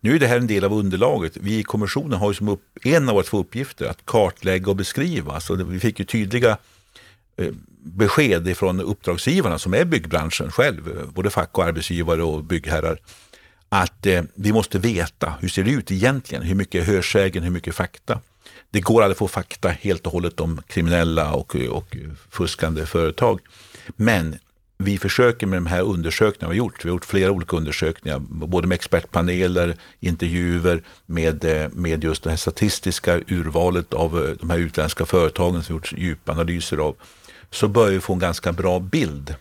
Nu 0.00 0.14
är 0.14 0.18
det 0.18 0.26
här 0.26 0.36
en 0.36 0.46
del 0.46 0.64
av 0.64 0.72
underlaget. 0.72 1.36
Vi 1.36 1.58
i 1.58 1.62
kommissionen 1.62 2.18
har 2.18 2.30
ju 2.30 2.34
som 2.34 2.48
upp, 2.48 2.62
en 2.82 3.08
av 3.08 3.14
våra 3.14 3.24
två 3.24 3.38
uppgifter 3.38 3.86
att 3.86 4.06
kartlägga 4.06 4.70
och 4.70 4.76
beskriva. 4.76 5.40
Så 5.40 5.54
vi 5.54 5.80
fick 5.80 5.98
ju 5.98 6.04
tydliga 6.04 6.58
eh, 7.36 7.52
besked 7.82 8.56
från 8.56 8.80
uppdragsgivarna 8.80 9.58
som 9.58 9.74
är 9.74 9.84
byggbranschen 9.84 10.50
själv, 10.50 10.88
eh, 10.88 11.06
både 11.14 11.30
fack 11.30 11.58
och 11.58 11.64
arbetsgivare 11.64 12.22
och 12.22 12.44
byggherrar, 12.44 12.98
att 13.74 14.06
eh, 14.06 14.22
vi 14.34 14.52
måste 14.52 14.78
veta 14.78 15.34
hur 15.40 15.48
ser 15.48 15.64
det 15.64 15.70
ut 15.70 15.92
egentligen? 15.92 16.42
Hur 16.42 16.54
mycket 16.54 16.86
hörsägen, 16.86 17.42
hur 17.42 17.50
mycket 17.50 17.74
fakta? 17.74 18.20
Det 18.70 18.80
går 18.80 19.02
aldrig 19.02 19.14
att 19.14 19.18
få 19.18 19.28
fakta 19.28 19.68
helt 19.68 20.06
och 20.06 20.12
hållet 20.12 20.40
om 20.40 20.60
kriminella 20.66 21.32
och, 21.32 21.56
och 21.56 21.96
fuskande 22.30 22.86
företag. 22.86 23.40
Men 23.96 24.38
vi 24.78 24.98
försöker 24.98 25.46
med 25.46 25.56
de 25.56 25.66
här 25.66 25.82
undersökningarna 25.82 26.52
vi 26.52 26.58
har 26.58 26.64
gjort. 26.64 26.84
Vi 26.84 26.88
har 26.88 26.94
gjort 26.94 27.04
flera 27.04 27.30
olika 27.30 27.56
undersökningar, 27.56 28.18
både 28.28 28.68
med 28.68 28.74
expertpaneler, 28.74 29.76
intervjuer, 30.00 30.82
med, 31.06 31.44
eh, 31.44 31.68
med 31.72 32.04
just 32.04 32.22
det 32.22 32.30
här 32.30 32.36
statistiska 32.36 33.20
urvalet 33.28 33.94
av 33.94 34.24
eh, 34.24 34.34
de 34.40 34.50
här 34.50 34.58
utländska 34.58 35.06
företagen 35.06 35.62
som 35.62 35.62
vi 35.62 35.72
har 35.72 35.78
gjort 35.78 35.92
djupanalyser 35.92 36.76
av. 36.76 36.96
Så 37.50 37.68
börjar 37.68 37.92
vi 37.92 38.00
få 38.00 38.12
en 38.12 38.18
ganska 38.18 38.52
bra 38.52 38.80
bild, 38.80 39.34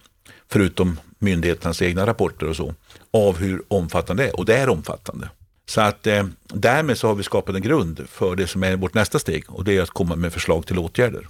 förutom 0.50 0.98
myndigheternas 1.22 1.82
egna 1.82 2.06
rapporter 2.06 2.50
och 2.50 2.56
så, 2.56 2.74
av 3.12 3.38
hur 3.38 3.64
omfattande 3.68 4.24
det 4.24 4.30
är. 4.30 4.40
Och 4.40 4.46
det 4.46 4.58
är 4.58 4.70
omfattande. 4.70 5.30
Så 5.66 5.82
att 5.82 6.08
eh, 6.08 6.26
därmed 6.44 6.98
så 6.98 7.08
har 7.08 7.16
vi 7.16 7.24
skapat 7.24 7.56
en 7.56 7.62
grund 7.62 8.02
för 8.10 8.36
det 8.36 8.48
som 8.48 8.64
är 8.64 8.76
vårt 8.76 8.94
nästa 8.94 9.20
steg 9.20 9.44
och 9.48 9.64
det 9.64 9.78
är 9.78 9.82
att 9.82 9.90
komma 9.90 10.16
med 10.16 10.34
förslag 10.34 10.66
till 10.66 10.80
åtgärder. 10.80 11.28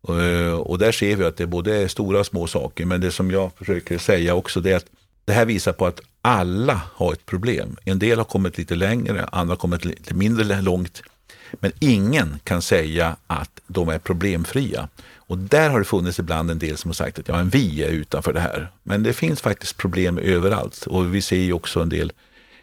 Och, 0.00 0.22
eh, 0.22 0.52
och 0.52 0.78
där 0.78 0.92
ser 0.92 1.16
vi 1.16 1.24
att 1.24 1.36
det 1.36 1.44
är 1.44 1.46
både 1.46 1.88
stora 1.88 2.20
och 2.20 2.26
små 2.26 2.46
saker 2.46 2.86
men 2.86 3.00
det 3.00 3.10
som 3.10 3.30
jag 3.30 3.50
försöker 3.56 3.98
säga 3.98 4.34
också 4.34 4.60
det 4.60 4.72
är 4.72 4.76
att 4.76 4.86
det 5.24 5.32
här 5.32 5.44
visar 5.44 5.72
på 5.72 5.86
att 5.86 6.00
alla 6.22 6.80
har 6.94 7.12
ett 7.12 7.26
problem. 7.26 7.76
En 7.84 7.98
del 7.98 8.18
har 8.18 8.24
kommit 8.24 8.58
lite 8.58 8.74
längre, 8.74 9.24
andra 9.32 9.52
har 9.52 9.56
kommit 9.56 9.84
lite 9.84 10.14
mindre 10.14 10.60
långt. 10.60 11.02
Men 11.52 11.72
ingen 11.78 12.40
kan 12.44 12.62
säga 12.62 13.16
att 13.26 13.60
de 13.66 13.88
är 13.88 13.98
problemfria. 13.98 14.88
Och 15.16 15.38
där 15.38 15.70
har 15.70 15.78
det 15.78 15.84
funnits 15.84 16.18
ibland 16.18 16.50
en 16.50 16.58
del 16.58 16.76
som 16.76 16.88
har 16.88 16.94
sagt 16.94 17.18
att 17.18 17.28
ja, 17.28 17.36
men 17.36 17.48
vi 17.48 17.84
är 17.84 17.88
utanför 17.88 18.32
det 18.32 18.40
här. 18.40 18.70
Men 18.82 19.02
det 19.02 19.12
finns 19.12 19.40
faktiskt 19.40 19.76
problem 19.76 20.18
överallt 20.18 20.86
och 20.86 21.14
vi 21.14 21.22
ser 21.22 21.36
ju 21.36 21.52
också 21.52 21.80
en 21.80 21.88
del 21.88 22.12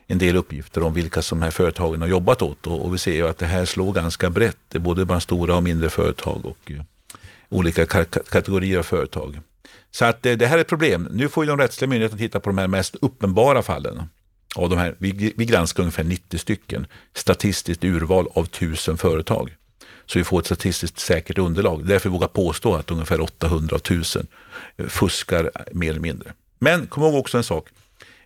en 0.08 0.17
del 0.17 0.36
uppgifter 0.36 0.84
om 0.84 0.94
vilka 0.94 1.22
som 1.22 1.39
de 1.39 1.44
här 1.44 1.51
företagen 1.51 2.01
har 2.01 2.08
jobbat 2.08 2.41
åt 2.41 2.67
och, 2.67 2.86
och 2.86 2.94
vi 2.94 2.98
ser 2.98 3.13
ju 3.13 3.27
att 3.27 3.38
det 3.38 3.46
här 3.46 3.65
slår 3.65 3.94
ganska 3.94 4.29
brett, 4.29 4.58
det 4.70 4.77
är 4.77 4.79
både 4.79 5.06
bland 5.06 5.22
stora 5.22 5.56
och 5.56 5.63
mindre 5.63 5.89
företag 5.89 6.46
och 6.46 6.72
eh, 6.72 6.82
olika 7.50 7.86
kategorier 7.86 8.79
av 8.79 8.84
företag. 8.84 9.39
Så 9.91 10.06
att 10.06 10.25
eh, 10.25 10.34
det 10.34 10.48
här 10.48 10.58
är 10.58 10.62
ett 10.62 10.67
problem. 10.67 11.08
Nu 11.12 11.29
får 11.29 11.44
ju 11.46 11.50
de 11.50 11.58
rättsliga 11.58 11.89
myndigheterna 11.89 12.20
titta 12.20 12.39
på 12.39 12.50
de 12.50 12.58
här 12.58 12.67
mest 12.67 12.96
uppenbara 13.01 13.62
fallen. 13.62 14.10
Av 14.58 14.70
de 14.70 14.80
här, 14.80 14.96
vi, 14.98 15.34
vi 15.38 15.46
granskar 15.46 15.84
ungefär 15.84 16.04
90 16.04 16.38
stycken 16.38 16.88
statistiskt 17.14 17.84
urval 17.84 18.28
av 18.34 18.46
tusen 18.46 18.98
företag. 18.98 19.56
Så 20.06 20.20
vi 20.20 20.24
får 20.24 20.40
ett 20.40 20.46
statistiskt 20.46 21.00
säkert 21.00 21.38
underlag. 21.38 21.88
Därför 21.88 22.10
vågar 22.10 22.24
jag 22.24 22.34
påstå 22.34 22.76
att 22.76 22.92
ungefär 22.92 23.22
800 23.22 23.76
av 23.76 23.82
1000 23.82 24.28
eh, 24.78 24.88
fuskar 24.88 25.52
mer 25.74 25.90
eller 25.90 26.00
mindre. 26.00 26.34
Men 26.60 26.88
kom 26.88 27.04
ihåg 27.04 27.16
också 27.16 27.38
en 27.38 27.44
sak. 27.44 27.70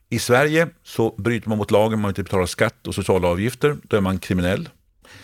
I 0.09 0.19
Sverige 0.19 0.67
så 0.83 1.15
bryter 1.17 1.49
man 1.49 1.57
mot 1.57 1.71
lagen 1.71 1.93
om 1.93 2.01
man 2.01 2.09
inte 2.09 2.23
betalar 2.23 2.45
skatt 2.45 2.87
och 2.87 2.95
sociala 2.95 3.27
avgifter. 3.27 3.77
Då 3.83 3.97
är 3.97 4.01
man 4.01 4.19
kriminell. 4.19 4.69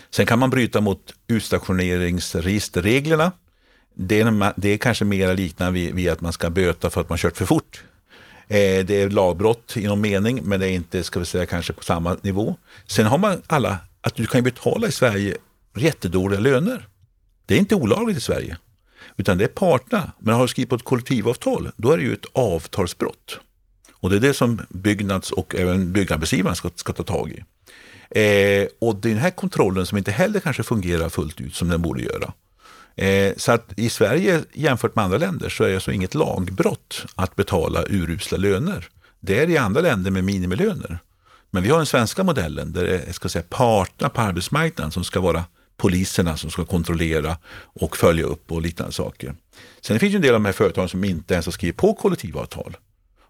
Sen 0.10 0.26
kan 0.26 0.40
man 0.40 0.50
bryta 0.50 0.82
mot 0.82 1.14
utstationeringsregisterreglerna. 1.28 3.32
Det 3.94 4.22
är, 4.22 4.54
det 4.58 4.70
är 4.70 4.78
kanske 4.78 5.06
mer 5.06 5.36
liknande 5.36 5.80
vid, 5.80 5.96
vid, 5.96 6.10
att 6.10 6.22
man 6.22 6.34
ska 6.34 6.50
böta 6.50 6.90
för 6.90 7.02
att 7.02 7.10
man 7.10 7.18
kört 7.18 7.38
för 7.38 7.46
fort. 7.46 7.84
Eh, 8.48 8.86
det 8.86 9.02
är 9.02 9.10
lagbrott 9.10 9.78
i 9.78 9.88
någon 9.88 10.02
mening, 10.02 10.42
men 10.44 10.60
det 10.60 10.70
är 10.70 10.72
inte, 10.72 11.04
ska 11.04 11.20
vi 11.20 11.26
säga, 11.26 11.46
kanske 11.46 11.74
på 11.74 11.84
samma 11.84 12.18
nivå. 12.22 12.56
Sen 12.86 13.06
har 13.06 13.18
man 13.18 13.42
alla, 13.48 13.80
att 14.02 14.16
du 14.16 14.26
kan 14.26 14.44
betala 14.44 14.88
i 14.88 14.92
Sverige 14.92 15.38
jättedåliga 15.76 16.40
löner. 16.40 16.88
Det 17.46 17.56
är 17.56 17.60
inte 17.60 17.76
olagligt 17.76 18.18
i 18.18 18.22
Sverige, 18.22 18.58
utan 19.18 19.38
det 19.38 19.44
är 19.44 19.48
parterna. 19.48 20.12
Men 20.20 20.36
har 20.36 20.42
du 20.42 20.48
skrivit 20.48 20.70
på 20.70 20.76
ett 20.76 20.84
kollektivavtal, 20.84 21.72
då 21.76 21.92
är 21.92 21.98
det 21.98 22.04
ju 22.04 22.14
ett 22.14 22.26
avtalsbrott. 22.34 23.40
Och 23.94 24.10
det 24.10 24.16
är 24.16 24.20
det 24.20 24.34
som 24.34 24.62
Byggnads 24.70 25.32
och 25.32 25.56
även 25.56 25.94
byggarbetsgivaren 25.94 26.56
ska, 26.56 26.70
ska 26.76 26.94
ta 26.94 27.04
tag 27.04 27.32
i. 27.32 27.44
Eh, 28.10 28.68
och 28.80 28.96
det 28.96 29.10
är 29.10 29.14
den 29.14 29.22
här 29.22 29.32
kontrollen 29.32 29.86
som 29.86 29.98
inte 29.98 30.12
heller 30.12 30.40
kanske 30.40 30.64
fungerar 30.64 31.10
fullt 31.10 31.42
ut 31.42 31.56
som 31.56 31.68
den 31.68 31.82
borde 31.82 32.04
göra. 32.04 32.34
Eh, 32.98 33.34
så 33.38 33.52
att 33.52 33.74
i 33.76 33.90
Sverige 33.90 34.44
jämfört 34.54 34.96
med 34.96 35.06
andra 35.06 35.18
länder 35.18 35.50
så 35.50 35.64
är 35.64 35.68
det 35.68 35.76
alltså 35.76 35.92
inget 35.92 36.16
lagbrott 36.16 37.06
att 37.16 37.36
betala 37.36 37.84
urusla 37.84 38.38
löner. 38.38 38.88
Det 39.20 39.40
är 39.40 39.50
i 39.50 39.58
andra 39.58 39.82
länder 39.82 40.12
med 40.12 40.24
minimilöner. 40.24 41.00
Men 41.52 41.64
vi 41.64 41.70
har 41.70 41.78
den 41.78 41.86
svenska 41.86 42.24
modellen 42.24 42.74
där 42.74 42.84
det 42.84 43.00
är 43.00 43.14
ska 43.14 43.30
säga, 43.30 43.46
parterna 43.50 44.10
på 44.10 44.22
arbetsmarknaden 44.22 44.92
som 44.92 45.04
ska 45.04 45.20
vara 45.20 45.44
poliserna 45.78 46.38
som 46.38 46.50
ska 46.50 46.66
kontrollera 46.66 47.38
och 47.58 47.98
följa 47.98 48.26
upp 48.26 48.52
och 48.52 48.62
liknande 48.62 48.94
saker. 48.94 49.36
Sen 49.82 50.00
finns 50.00 50.14
det 50.14 50.18
en 50.18 50.22
del 50.22 50.34
av 50.34 50.42
de 50.42 50.46
här 50.46 50.54
företagen 50.54 50.90
som 50.90 51.04
inte 51.04 51.34
ens 51.34 51.46
har 51.46 51.52
skrivit 51.52 51.78
på 51.78 51.94
kollektivavtal. 51.94 52.78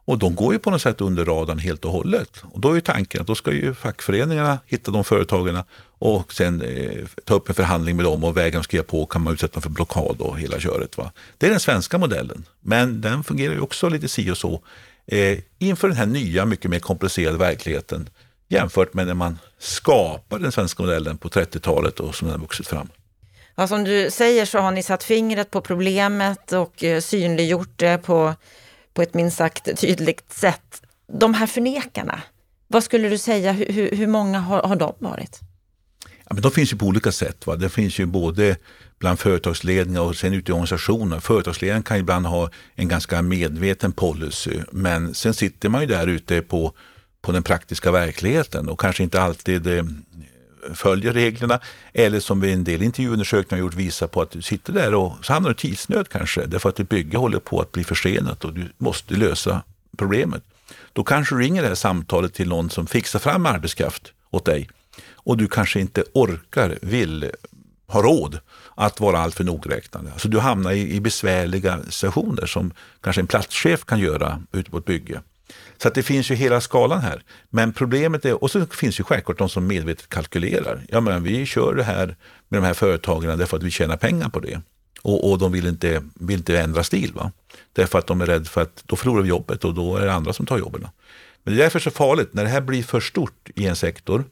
Och 0.07 0.17
de 0.17 0.35
går 0.35 0.53
ju 0.53 0.59
på 0.59 0.71
något 0.71 0.81
sätt 0.81 1.01
under 1.01 1.25
radarn 1.25 1.59
helt 1.59 1.85
och 1.85 1.91
hållet. 1.91 2.43
Och 2.51 2.59
då 2.59 2.71
är 2.71 2.75
ju 2.75 2.81
tanken 2.81 3.21
att 3.21 3.27
då 3.27 3.35
ska 3.35 3.51
ju 3.51 3.73
fackföreningarna 3.73 4.59
hitta 4.65 4.91
de 4.91 5.03
företagen 5.03 5.63
och 5.99 6.33
sen 6.33 6.61
eh, 6.61 7.05
ta 7.25 7.33
upp 7.33 7.49
en 7.49 7.55
förhandling 7.55 7.95
med 7.95 8.05
dem 8.05 8.23
och 8.23 8.37
vägrar 8.37 8.61
skriva 8.61 8.83
på 8.83 9.05
kan 9.05 9.21
man 9.21 9.33
utsätta 9.33 9.53
dem 9.53 9.61
för 9.61 9.69
blockad 9.69 10.21
och 10.21 10.39
hela 10.39 10.59
köret. 10.59 10.97
Va? 10.97 11.11
Det 11.37 11.45
är 11.45 11.49
den 11.49 11.59
svenska 11.59 11.97
modellen, 11.97 12.45
men 12.61 13.01
den 13.01 13.23
fungerar 13.23 13.53
ju 13.53 13.59
också 13.59 13.89
lite 13.89 14.07
si 14.07 14.31
och 14.31 14.37
så 14.37 14.61
eh, 15.07 15.37
inför 15.59 15.87
den 15.87 15.97
här 15.97 16.05
nya, 16.05 16.45
mycket 16.45 16.71
mer 16.71 16.79
komplicerade 16.79 17.37
verkligheten 17.37 18.09
jämfört 18.49 18.93
med 18.93 19.07
när 19.07 19.13
man 19.13 19.39
skapade 19.59 20.43
den 20.43 20.51
svenska 20.51 20.83
modellen 20.83 21.17
på 21.17 21.29
30-talet 21.29 21.99
och 21.99 22.15
som 22.15 22.27
den 22.27 22.35
har 22.35 22.41
vuxit 22.41 22.67
fram. 22.67 22.89
Ja, 23.55 23.67
som 23.67 23.83
du 23.83 24.11
säger 24.11 24.45
så 24.45 24.59
har 24.59 24.71
ni 24.71 24.83
satt 24.83 25.03
fingret 25.03 25.51
på 25.51 25.61
problemet 25.61 26.51
och 26.51 26.83
eh, 26.83 27.01
synliggjort 27.01 27.73
det 27.75 27.97
på 27.97 28.35
på 28.97 29.01
ett 29.01 29.13
minst 29.13 29.37
sagt 29.37 29.79
tydligt 29.79 30.33
sätt. 30.33 30.81
De 31.13 31.33
här 31.33 31.47
förnekarna, 31.47 32.21
vad 32.67 32.83
skulle 32.83 33.09
du 33.09 33.17
säga, 33.17 33.51
hur, 33.51 33.91
hur 33.91 34.07
många 34.07 34.39
har, 34.39 34.61
har 34.63 34.75
de 34.75 34.93
varit? 34.99 35.39
Ja, 36.03 36.33
men 36.33 36.41
de 36.41 36.51
finns 36.51 36.73
ju 36.73 36.77
på 36.77 36.85
olika 36.85 37.11
sätt. 37.11 37.47
Va? 37.47 37.55
Det 37.55 37.69
finns 37.69 37.99
ju 37.99 38.05
både 38.05 38.55
bland 38.99 39.19
företagsledningar 39.19 40.01
och 40.01 40.15
sen 40.15 40.33
ute 40.33 40.51
i 40.51 40.53
organisationer. 40.53 41.19
Företagsledaren 41.19 41.83
kan 41.83 41.97
ibland 41.97 42.25
ha 42.25 42.49
en 42.75 42.87
ganska 42.87 43.21
medveten 43.21 43.91
policy 43.91 44.59
men 44.71 45.13
sen 45.13 45.33
sitter 45.33 45.69
man 45.69 45.81
ju 45.81 45.87
där 45.87 46.07
ute 46.07 46.41
på, 46.41 46.73
på 47.21 47.31
den 47.31 47.43
praktiska 47.43 47.91
verkligheten 47.91 48.69
och 48.69 48.79
kanske 48.79 49.03
inte 49.03 49.21
alltid 49.21 49.67
eh, 49.67 49.83
följer 50.73 51.13
reglerna. 51.13 51.59
Eller 51.93 52.19
som 52.19 52.39
vi 52.39 52.53
en 52.53 52.63
del 52.63 52.81
intervjuundersökningar 52.81 53.61
har 53.61 53.67
gjort 53.67 53.75
visar 53.75 54.07
på 54.07 54.21
att 54.21 54.31
du 54.31 54.41
sitter 54.41 54.73
där 54.73 54.93
och 54.93 55.13
så 55.21 55.33
hamnar 55.33 55.49
du 55.49 55.53
i 55.53 55.57
tidsnöd 55.57 56.09
kanske 56.09 56.45
därför 56.45 56.69
att 56.69 56.75
ditt 56.75 56.89
bygge 56.89 57.17
håller 57.17 57.39
på 57.39 57.61
att 57.61 57.71
bli 57.71 57.83
försenat 57.83 58.45
och 58.45 58.53
du 58.53 58.71
måste 58.77 59.13
lösa 59.13 59.63
problemet. 59.97 60.43
Då 60.93 61.03
kanske 61.03 61.35
du 61.35 61.41
ringer 61.41 61.61
det 61.61 61.67
här 61.67 61.75
samtalet 61.75 62.33
till 62.33 62.49
någon 62.49 62.69
som 62.69 62.87
fixar 62.87 63.19
fram 63.19 63.45
arbetskraft 63.45 64.13
åt 64.29 64.45
dig 64.45 64.69
och 65.13 65.37
du 65.37 65.47
kanske 65.47 65.79
inte 65.79 66.03
orkar, 66.13 66.77
vill, 66.81 67.31
ha 67.87 68.01
råd 68.01 68.39
att 68.75 68.99
vara 68.99 69.19
alltför 69.19 69.43
nogräknande. 69.43 70.11
Alltså 70.11 70.27
du 70.27 70.39
hamnar 70.39 70.71
i, 70.71 70.95
i 70.95 70.99
besvärliga 70.99 71.79
situationer 71.89 72.45
som 72.45 72.73
kanske 73.01 73.21
en 73.21 73.27
platschef 73.27 73.85
kan 73.85 73.99
göra 73.99 74.41
ute 74.51 74.71
på 74.71 74.77
ett 74.77 74.85
bygge. 74.85 75.21
Så 75.77 75.87
att 75.87 75.93
det 75.93 76.03
finns 76.03 76.31
ju 76.31 76.35
hela 76.35 76.61
skalan 76.61 77.01
här. 77.01 77.23
Men 77.49 77.73
problemet 77.73 78.25
är, 78.25 78.43
och 78.43 78.51
så 78.51 78.65
finns 78.65 78.99
ju 78.99 79.03
självklart 79.03 79.37
de 79.37 79.49
som 79.49 79.67
medvetet 79.67 80.09
kalkylerar. 80.09 80.81
Ja 80.89 80.99
men 80.99 81.23
vi 81.23 81.45
kör 81.45 81.75
det 81.75 81.83
här 81.83 82.15
med 82.47 82.61
de 82.61 82.65
här 82.65 82.73
företagen 82.73 83.37
därför 83.37 83.57
att 83.57 83.63
vi 83.63 83.71
tjänar 83.71 83.97
pengar 83.97 84.29
på 84.29 84.39
det. 84.39 84.61
Och, 85.01 85.31
och 85.31 85.37
de 85.37 85.51
vill 85.51 85.67
inte, 85.67 86.03
vill 86.13 86.37
inte 86.37 86.59
ändra 86.59 86.83
stil. 86.83 87.13
Va? 87.13 87.31
Därför 87.73 87.99
att 87.99 88.07
de 88.07 88.21
är 88.21 88.25
rädda 88.25 88.45
för 88.45 88.61
att 88.61 88.83
då 88.85 88.95
förlorar 88.95 89.21
vi 89.21 89.29
jobbet 89.29 89.63
och 89.63 89.73
då 89.73 89.97
är 89.97 90.05
det 90.05 90.13
andra 90.13 90.33
som 90.33 90.45
tar 90.45 90.57
jobben. 90.57 90.87
Men 91.43 91.53
det 91.53 91.59
är 91.59 91.63
därför 91.63 91.79
så 91.79 91.91
farligt, 91.91 92.33
när 92.33 92.43
det 92.43 92.49
här 92.49 92.61
blir 92.61 92.83
för 92.83 92.99
stort 92.99 93.49
i 93.55 93.65
en 93.65 93.75
sektor 93.75 94.23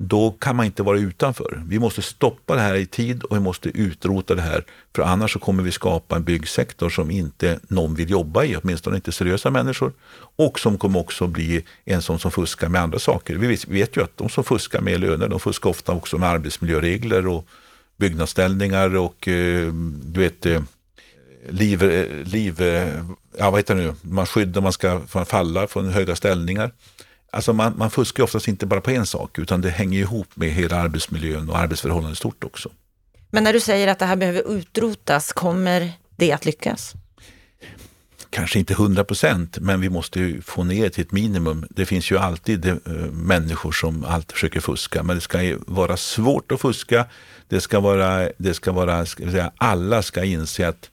då 0.00 0.30
kan 0.30 0.56
man 0.56 0.66
inte 0.66 0.82
vara 0.82 0.98
utanför. 0.98 1.62
Vi 1.66 1.78
måste 1.78 2.02
stoppa 2.02 2.54
det 2.54 2.60
här 2.60 2.74
i 2.74 2.86
tid 2.86 3.22
och 3.22 3.36
vi 3.36 3.40
måste 3.40 3.68
utrota 3.68 4.34
det 4.34 4.42
här. 4.42 4.64
För 4.94 5.02
annars 5.02 5.32
så 5.32 5.38
kommer 5.38 5.62
vi 5.62 5.72
skapa 5.72 6.16
en 6.16 6.24
byggsektor 6.24 6.90
som 6.90 7.10
inte 7.10 7.60
någon 7.68 7.94
vill 7.94 8.10
jobba 8.10 8.44
i, 8.44 8.56
åtminstone 8.56 8.96
inte 8.96 9.12
seriösa 9.12 9.50
människor. 9.50 9.92
Och 10.36 10.60
som 10.60 10.78
kommer 10.78 11.00
också 11.00 11.26
bli 11.26 11.64
en 11.84 12.02
sån 12.02 12.18
som 12.18 12.30
fuskar 12.30 12.68
med 12.68 12.80
andra 12.80 12.98
saker. 12.98 13.34
Vi 13.34 13.58
vet 13.68 13.96
ju 13.96 14.02
att 14.02 14.16
de 14.16 14.28
som 14.28 14.44
fuskar 14.44 14.80
med 14.80 15.00
löner, 15.00 15.28
de 15.28 15.40
fuskar 15.40 15.70
ofta 15.70 15.92
också 15.92 16.18
med 16.18 16.28
arbetsmiljöregler 16.28 17.26
och 17.26 17.46
byggnadsställningar 17.96 18.96
och 18.96 19.28
eh, 19.28 19.72
du 20.02 20.20
vet 20.20 20.46
eh, 20.46 20.62
liv, 21.48 21.82
eh, 21.82 22.26
liv 22.26 22.62
ja 23.38 23.50
vad 23.50 23.60
heter 23.60 23.74
det 23.74 23.82
nu, 23.82 23.94
man 24.02 24.26
skyddar, 24.26 24.60
man 24.60 24.72
ska 24.72 25.00
falla 25.26 25.66
från 25.66 25.88
höga 25.88 26.16
ställningar. 26.16 26.70
Alltså 27.30 27.52
man, 27.52 27.74
man 27.76 27.90
fuskar 27.90 28.24
oftast 28.24 28.48
inte 28.48 28.66
bara 28.66 28.80
på 28.80 28.90
en 28.90 29.06
sak 29.06 29.38
utan 29.38 29.60
det 29.60 29.70
hänger 29.70 30.00
ihop 30.00 30.28
med 30.34 30.50
hela 30.50 30.76
arbetsmiljön 30.76 31.50
och 31.50 31.58
arbetsförhållanden 31.58 32.16
stort 32.16 32.44
också. 32.44 32.68
Men 33.30 33.44
när 33.44 33.52
du 33.52 33.60
säger 33.60 33.88
att 33.88 33.98
det 33.98 34.06
här 34.06 34.16
behöver 34.16 34.52
utrotas, 34.52 35.32
kommer 35.32 35.92
det 36.16 36.32
att 36.32 36.44
lyckas? 36.44 36.94
kanske 38.30 38.58
inte 38.58 38.72
100 38.72 39.04
procent, 39.04 39.58
men 39.58 39.80
vi 39.80 39.90
måste 39.90 40.20
ju 40.20 40.42
få 40.42 40.64
ner 40.64 40.88
till 40.88 41.04
ett 41.04 41.12
minimum. 41.12 41.66
Det 41.70 41.86
finns 41.86 42.10
ju 42.10 42.18
alltid 42.18 42.66
eh, 42.66 42.76
människor 43.12 43.72
som 43.72 44.04
alltid 44.04 44.32
försöker 44.32 44.60
fuska, 44.60 45.02
men 45.02 45.16
det 45.16 45.20
ska 45.20 45.56
vara 45.66 45.96
svårt 45.96 46.52
att 46.52 46.60
fuska. 46.60 47.06
Det 47.48 47.60
ska 47.60 47.80
vara, 47.80 48.30
det 48.38 48.54
ska 48.54 48.72
vara 48.72 49.06
ska 49.06 49.30
säga, 49.30 49.52
alla 49.56 50.02
ska 50.02 50.24
inse 50.24 50.68
att 50.68 50.90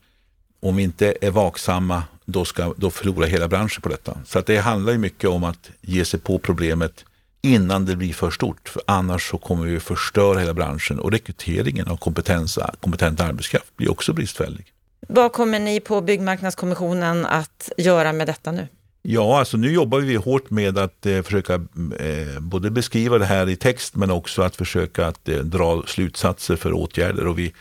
om 0.60 0.76
vi 0.76 0.84
inte 0.84 1.16
är 1.22 1.32
vaksamma, 1.32 2.04
då, 2.26 2.46
ska, 2.46 2.74
då 2.78 2.92
förlorar 2.92 3.28
hela 3.28 3.48
branschen 3.48 3.82
på 3.82 3.90
detta. 3.90 4.18
Så 4.26 4.40
att 4.40 4.46
det 4.46 4.58
handlar 4.58 4.92
ju 4.92 4.98
mycket 4.98 5.30
om 5.30 5.44
att 5.44 5.70
ge 5.82 6.06
sig 6.06 6.20
på 6.20 6.40
problemet 6.40 7.06
innan 7.42 7.86
det 7.86 7.96
blir 7.96 8.14
för 8.14 8.32
stort. 8.32 8.70
För 8.70 8.82
annars 8.86 9.30
så 9.30 9.38
kommer 9.38 9.66
vi 9.66 9.80
förstöra 9.80 10.40
hela 10.40 10.54
branschen 10.54 11.00
och 11.00 11.12
rekryteringen 11.12 11.88
av 11.88 11.98
kompetens, 11.98 12.60
kompetent 12.80 13.20
arbetskraft 13.20 13.78
blir 13.78 13.92
också 13.92 14.14
bristfällig. 14.14 14.66
Vad 15.08 15.34
kommer 15.34 15.60
ni 15.60 15.80
på 15.80 16.02
Byggmarknadskommissionen 16.02 17.26
att 17.26 17.72
göra 17.78 18.14
med 18.14 18.28
detta 18.28 18.52
nu? 18.52 18.68
Ja, 19.02 19.40
alltså 19.40 19.58
nu 19.58 19.74
jobbar 19.74 20.00
vi 20.00 20.16
hårt 20.16 20.50
med 20.50 20.78
att 20.78 21.06
eh, 21.06 21.22
försöka 21.22 21.54
eh, 22.00 22.40
både 22.40 22.72
beskriva 22.72 23.18
det 23.18 23.26
här 23.26 23.50
i 23.50 23.56
text 23.56 23.96
men 23.96 24.12
också 24.12 24.42
att 24.42 24.56
försöka 24.56 25.08
att 25.08 25.30
eh, 25.30 25.38
dra 25.38 25.84
slutsatser 25.88 26.56
för 26.56 26.74
åtgärder. 26.74 27.28
Och 27.28 27.40
vi, 27.40 27.54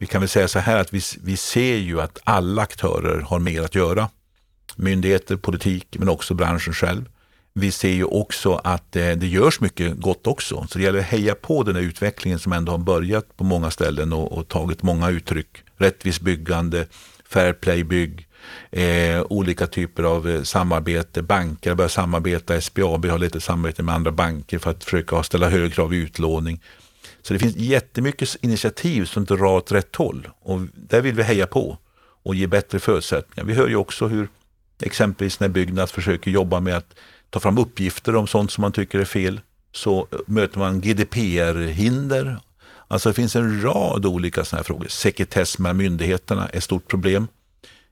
vi 0.00 0.06
kan 0.06 0.20
väl 0.20 0.28
säga 0.28 0.48
så 0.48 0.58
här 0.58 0.76
att 0.76 0.94
vi, 0.94 1.00
vi 1.22 1.36
ser 1.36 1.76
ju 1.76 2.00
att 2.00 2.18
alla 2.24 2.62
aktörer 2.62 3.20
har 3.20 3.38
mer 3.38 3.62
att 3.62 3.74
göra. 3.74 4.08
Myndigheter, 4.76 5.36
politik 5.36 5.96
men 5.98 6.08
också 6.08 6.34
branschen 6.34 6.74
själv. 6.74 7.04
Vi 7.52 7.70
ser 7.70 7.90
ju 7.90 8.04
också 8.04 8.54
att 8.64 8.96
eh, 8.96 9.10
det 9.10 9.26
görs 9.26 9.60
mycket 9.60 9.96
gott 9.96 10.26
också. 10.26 10.66
Så 10.70 10.78
det 10.78 10.84
gäller 10.84 10.98
att 10.98 11.04
heja 11.04 11.34
på 11.34 11.62
den 11.62 11.76
här 11.76 11.82
utvecklingen 11.82 12.38
som 12.38 12.52
ändå 12.52 12.72
har 12.72 12.78
börjat 12.78 13.36
på 13.36 13.44
många 13.44 13.70
ställen 13.70 14.12
och, 14.12 14.32
och 14.32 14.48
tagit 14.48 14.82
många 14.82 15.10
uttryck. 15.10 15.62
Rättvist 15.76 16.20
byggande, 16.20 16.86
fair 17.28 17.52
play 17.52 17.84
bygg, 17.84 18.26
eh, 18.70 19.22
olika 19.30 19.66
typer 19.66 20.02
av 20.02 20.28
eh, 20.28 20.42
samarbete. 20.42 21.22
Banker 21.22 21.74
börjar 21.74 21.88
samarbeta, 21.88 22.60
SBAB 22.60 23.06
har 23.06 23.18
lite 23.18 23.40
samarbete 23.40 23.82
med 23.82 23.94
andra 23.94 24.12
banker 24.12 24.58
för 24.58 24.70
att 24.70 24.84
försöka 24.84 25.22
ställa 25.22 25.48
högre 25.48 25.70
krav 25.70 25.94
i 25.94 25.96
utlåning. 25.96 26.60
Så 27.22 27.32
det 27.32 27.38
finns 27.38 27.56
jättemycket 27.56 28.36
initiativ 28.40 29.04
som 29.04 29.24
drar 29.24 29.44
åt 29.44 29.72
rätt 29.72 29.96
håll 29.96 30.28
och 30.40 30.60
där 30.74 31.00
vill 31.00 31.14
vi 31.14 31.22
heja 31.22 31.46
på 31.46 31.78
och 32.22 32.34
ge 32.34 32.46
bättre 32.46 32.78
förutsättningar. 32.78 33.46
Vi 33.46 33.54
hör 33.54 33.68
ju 33.68 33.76
också 33.76 34.06
hur 34.06 34.28
exempelvis 34.82 35.40
när 35.40 35.48
Byggnads 35.48 35.92
försöker 35.92 36.30
jobba 36.30 36.60
med 36.60 36.76
att 36.76 36.94
ta 37.30 37.40
fram 37.40 37.58
uppgifter 37.58 38.16
om 38.16 38.26
sånt 38.26 38.50
som 38.50 38.62
man 38.62 38.72
tycker 38.72 38.98
är 38.98 39.04
fel 39.04 39.40
så 39.72 40.08
eh, 40.12 40.18
möter 40.26 40.58
man 40.58 40.80
GDPR-hinder. 40.80 42.36
Alltså 42.88 43.08
det 43.08 43.14
finns 43.14 43.36
en 43.36 43.62
rad 43.62 44.06
olika 44.06 44.44
sådana 44.44 44.58
här 44.58 44.64
frågor. 44.64 44.88
Sekretess 44.88 45.58
med 45.58 45.76
myndigheterna 45.76 46.48
är 46.48 46.56
ett 46.56 46.64
stort 46.64 46.88
problem. 46.88 47.28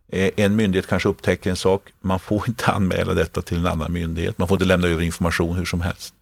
Eh, 0.08 0.30
en 0.36 0.56
myndighet 0.56 0.86
kanske 0.86 1.08
upptäcker 1.08 1.50
en 1.50 1.56
sak, 1.56 1.82
man 2.00 2.20
får 2.20 2.44
inte 2.48 2.66
anmäla 2.66 3.14
detta 3.14 3.42
till 3.42 3.58
en 3.58 3.66
annan 3.66 3.92
myndighet. 3.92 4.38
Man 4.38 4.48
får 4.48 4.54
inte 4.54 4.64
lämna 4.64 4.88
över 4.88 5.02
information 5.02 5.56
hur 5.56 5.64
som 5.64 5.80
helst. 5.80 6.14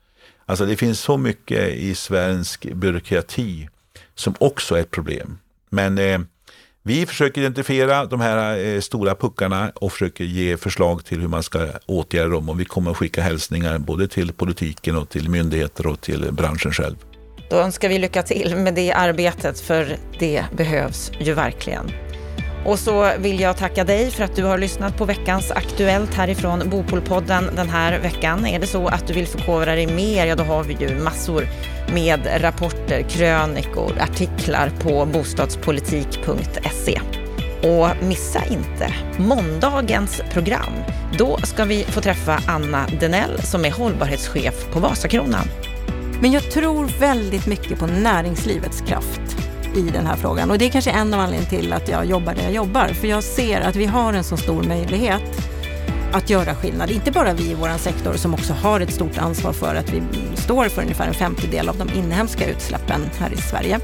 Alltså 0.46 0.66
det 0.66 0.76
finns 0.76 1.00
så 1.00 1.16
mycket 1.16 1.68
i 1.68 1.94
svensk 1.94 2.72
byråkrati 2.72 3.68
som 4.14 4.34
också 4.38 4.74
är 4.74 4.80
ett 4.80 4.90
problem. 4.90 5.38
Men 5.70 5.98
eh, 5.98 6.18
vi 6.82 7.06
försöker 7.06 7.40
identifiera 7.40 8.04
de 8.04 8.20
här 8.20 8.58
eh, 8.58 8.80
stora 8.80 9.14
puckarna 9.14 9.72
och 9.74 9.92
försöker 9.92 10.24
ge 10.24 10.56
förslag 10.56 11.04
till 11.04 11.20
hur 11.20 11.28
man 11.28 11.42
ska 11.42 11.68
åtgärda 11.86 12.28
dem. 12.28 12.48
Och 12.48 12.60
vi 12.60 12.64
kommer 12.64 12.90
att 12.90 12.96
skicka 12.96 13.22
hälsningar 13.22 13.78
både 13.78 14.08
till 14.08 14.32
politiken 14.32 14.96
och 14.96 15.08
till 15.08 15.28
myndigheter 15.28 15.86
och 15.86 16.00
till 16.00 16.32
branschen 16.32 16.72
själv. 16.72 16.96
Då 17.50 17.56
önskar 17.56 17.88
vi 17.88 17.98
lycka 17.98 18.22
till 18.22 18.56
med 18.56 18.74
det 18.74 18.92
arbetet, 18.92 19.60
för 19.60 19.96
det 20.18 20.44
behövs 20.56 21.12
ju 21.20 21.34
verkligen. 21.34 22.05
Och 22.66 22.78
så 22.78 23.12
vill 23.18 23.40
jag 23.40 23.56
tacka 23.56 23.84
dig 23.84 24.10
för 24.10 24.24
att 24.24 24.36
du 24.36 24.44
har 24.44 24.58
lyssnat 24.58 24.98
på 24.98 25.04
veckans 25.04 25.50
Aktuellt 25.50 26.14
härifrån 26.14 26.70
Bopolpodden 26.70 27.50
den 27.56 27.68
här 27.68 27.98
veckan. 28.00 28.46
Är 28.46 28.58
det 28.58 28.66
så 28.66 28.88
att 28.88 29.06
du 29.06 29.14
vill 29.14 29.26
förkovra 29.26 29.74
dig 29.74 29.86
mer, 29.86 30.26
ja 30.26 30.34
då 30.34 30.44
har 30.44 30.64
vi 30.64 30.76
ju 30.80 30.94
massor 30.94 31.48
med 31.94 32.42
rapporter, 32.42 33.02
krönikor, 33.02 33.92
artiklar 34.00 34.70
på 34.80 35.06
bostadspolitik.se. 35.06 37.00
Och 37.62 37.88
missa 38.02 38.44
inte 38.44 38.94
måndagens 39.18 40.22
program. 40.32 40.72
Då 41.18 41.38
ska 41.38 41.64
vi 41.64 41.84
få 41.84 42.00
träffa 42.00 42.40
Anna 42.46 42.86
Denell 43.00 43.42
som 43.42 43.64
är 43.64 43.70
hållbarhetschef 43.70 44.66
på 44.72 44.80
Vasakronan. 44.80 45.48
Men 46.20 46.32
jag 46.32 46.50
tror 46.50 46.84
väldigt 47.00 47.46
mycket 47.46 47.78
på 47.78 47.86
näringslivets 47.86 48.80
kraft 48.80 49.35
i 49.76 49.90
den 49.90 50.06
här 50.06 50.16
frågan. 50.16 50.50
Och 50.50 50.58
det 50.58 50.66
är 50.66 50.70
kanske 50.70 50.90
en 50.90 51.14
av 51.14 51.20
anledningarna 51.20 51.62
till 51.62 51.72
att 51.72 51.88
jag 51.88 52.06
jobbar 52.06 52.34
där 52.34 52.42
jag 52.42 52.52
jobbar. 52.52 52.88
För 52.88 53.08
jag 53.08 53.24
ser 53.24 53.60
att 53.60 53.76
vi 53.76 53.86
har 53.86 54.12
en 54.12 54.24
så 54.24 54.36
stor 54.36 54.62
möjlighet 54.62 55.22
att 56.12 56.30
göra 56.30 56.54
skillnad. 56.54 56.90
Inte 56.90 57.12
bara 57.12 57.34
vi 57.34 57.50
i 57.50 57.54
vår 57.54 57.78
sektor 57.78 58.14
som 58.14 58.34
också 58.34 58.52
har 58.52 58.80
ett 58.80 58.92
stort 58.92 59.18
ansvar 59.18 59.52
för 59.52 59.74
att 59.74 59.92
vi 59.92 60.02
står 60.36 60.68
för 60.68 60.82
ungefär 60.82 61.06
en 61.06 61.14
femtedel 61.14 61.68
av 61.68 61.76
de 61.76 61.88
inhemska 61.98 62.46
utsläppen 62.46 63.00
här 63.18 63.32
i 63.32 63.36
Sverige. 63.36 63.80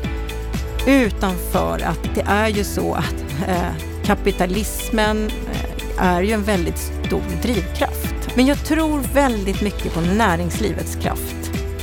Utan 0.87 1.35
för 1.52 1.83
att 1.85 2.14
det 2.14 2.24
är 2.26 2.48
ju 2.48 2.64
så 2.64 2.94
att 2.94 3.24
eh, 3.48 3.76
kapitalismen 4.05 5.31
eh, 5.52 6.05
är 6.05 6.22
ju 6.22 6.33
en 6.33 6.42
väldigt 6.42 6.78
stor 6.78 7.22
drivkraft. 7.42 8.37
Men 8.37 8.46
jag 8.46 8.64
tror 8.64 9.00
väldigt 9.14 9.62
mycket 9.62 9.94
på 9.94 10.00
näringslivets 10.00 10.96
kraft 10.96 11.41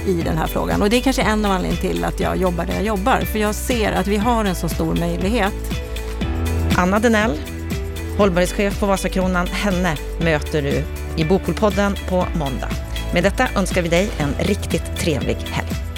i 0.09 0.21
den 0.21 0.37
här 0.37 0.47
frågan. 0.47 0.81
Och 0.81 0.89
det 0.89 0.97
är 0.97 1.01
kanske 1.01 1.21
en 1.21 1.45
av 1.45 1.51
anledningarna 1.51 1.81
till 1.81 2.05
att 2.05 2.19
jag 2.19 2.37
jobbar 2.37 2.65
där 2.65 2.73
jag 2.73 2.83
jobbar. 2.83 3.21
För 3.21 3.39
jag 3.39 3.55
ser 3.55 3.91
att 3.91 4.07
vi 4.07 4.17
har 4.17 4.45
en 4.45 4.55
så 4.55 4.69
stor 4.69 4.95
möjlighet. 4.95 5.53
Anna 6.77 6.99
Denell, 6.99 7.37
hållbarhetschef 8.17 8.79
på 8.79 8.85
Vasakronan, 8.85 9.47
henne 9.47 9.97
möter 10.21 10.61
du 10.61 10.83
i 11.21 11.25
Bopolpodden 11.25 11.95
på 12.09 12.25
måndag. 12.35 12.69
Med 13.13 13.23
detta 13.23 13.47
önskar 13.55 13.81
vi 13.81 13.89
dig 13.89 14.09
en 14.17 14.33
riktigt 14.39 14.97
trevlig 14.97 15.35
helg. 15.35 15.88